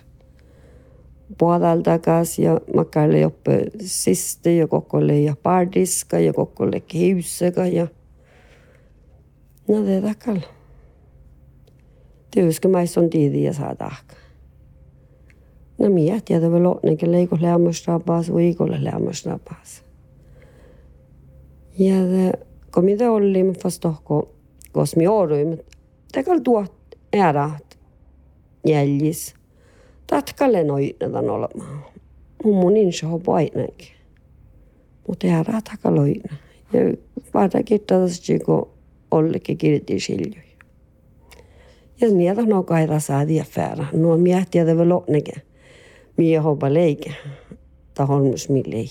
Puolal 1.39 1.81
takas 1.81 2.39
ja 2.39 2.61
makkaille 2.75 3.19
joppe 3.19 3.67
siste 3.81 4.55
ja 4.55 4.67
kokolle 4.67 5.21
ja 5.21 5.37
pardiska 5.43 6.19
ja 6.19 6.33
kokolle 6.33 6.81
kehyssega 6.81 7.67
ja 7.67 7.87
no 9.69 9.87
det 9.87 10.03
takal. 10.03 10.41
Det 12.35 12.45
husker 12.45 12.69
meg 12.69 12.89
som 12.89 13.11
de 13.11 13.27
de 13.33 13.53
sa 13.53 13.75
takk. 13.75 14.15
Saa 15.77 15.87
tahka. 15.87 15.89
No 15.89 15.95
minä 15.95 16.21
tiedä 16.25 16.53
vielä 16.53 16.69
onnekin 16.69 17.13
leiko 17.13 17.39
lämmöstrapaas 17.41 18.35
viikolle 18.35 18.85
lämmöstrapaas. 18.85 19.83
Ja 21.79 21.97
kun 22.75 22.85
mitä 22.85 23.13
oli, 23.13 23.43
mä 23.43 23.53
fast 23.63 23.81
tohko, 23.81 24.35
kos 24.73 24.97
mi 24.97 25.05
jouduin, 25.05 25.63
tekal 26.13 26.39
tuot 26.39 26.73
äärät 27.17 27.79
jäljis 28.67 29.35
tatkalle 30.07 30.65
noitadan 30.65 31.31
olemaan. 31.31 31.85
Mummun 32.45 32.77
insä 32.77 33.09
on 33.09 33.23
painenkin. 33.23 33.97
Mutta 35.09 35.27
jää 35.27 35.43
ratakaloina. 35.43 36.37
Ja 36.73 36.81
vaata 37.35 37.63
kiittää 37.63 37.99
kun 38.47 38.69
ollekin 39.11 39.59
kirjoitti 39.59 40.01
siljoja. 40.01 40.47
Ja 42.01 42.09
niitä 42.11 42.57
on 42.57 42.65
kaita 42.65 43.01
saadi 43.01 43.41
affära. 43.41 43.87
No 43.93 44.17
miettiä 44.17 44.67
det 44.67 44.77
väl 44.77 44.91
onnekin. 44.91 45.46
Mie 46.17 46.39
hoppa 46.39 46.75
leike. 46.75 47.15
Ta 47.95 48.07
holmus 48.07 48.49
millei. 48.49 48.89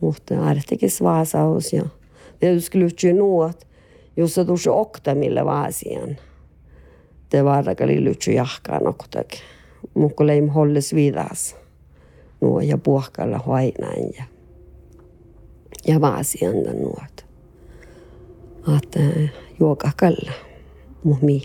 Mutta 0.00 0.44
artikin 0.44 0.90
svaasaus 0.90 1.72
ja 1.72 1.82
tietysti 2.40 2.78
lyhtsy 2.78 3.12
nuot, 3.12 3.66
jos 4.16 4.34
se 4.34 4.44
tuossa 4.44 4.72
okta 4.72 5.14
millä 5.14 5.44
vaasian. 5.44 6.16
Te 7.28 7.44
vaarakalli 7.44 8.04
lyhtsy 8.04 8.32
jahkaan 8.32 8.86
oktakin 8.86 9.40
mutta 9.94 10.26
leim 10.26 10.48
holles 10.48 10.94
vidas 10.94 11.56
nuo 12.40 12.60
ja 12.60 12.78
puhkalla 12.78 13.38
hoinain 13.38 14.12
ja, 14.18 14.24
ja 15.86 16.00
vaasianda 16.00 16.72
nuot. 16.72 17.26
Että 18.76 19.00
juoka 19.60 19.90
kalla, 19.96 20.32
mu 21.04 21.16
mi, 21.22 21.42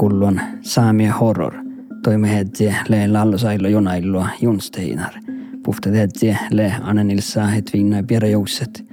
kulluan 0.00 0.40
saamia 0.60 1.12
horror. 1.12 1.54
Toime 2.02 2.36
hetsi 2.36 2.74
le 2.88 3.06
lallosaillo 3.06 3.68
jonaillua 3.68 4.28
junsteinar. 4.42 5.12
Pufta 5.64 5.90
hetsi 5.90 6.36
le 6.50 6.74
ananilsa 6.82 7.46
het 7.46 7.70
vinna 7.72 8.02
pieräjoukset. 8.02 8.84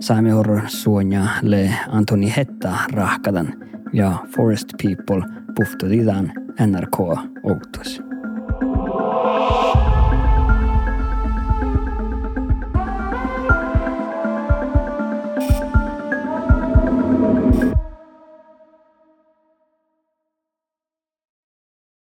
Saamia 0.00 0.34
horror 0.34 0.60
suonja 0.66 1.22
le 1.42 1.74
Antoni 1.88 2.32
Hetta 2.36 2.74
rahkadan 2.92 3.52
ja 3.92 4.18
Forest 4.36 4.68
People 4.82 5.22
pufta 5.54 5.86
NRK 6.66 6.98
Outus. 7.42 8.07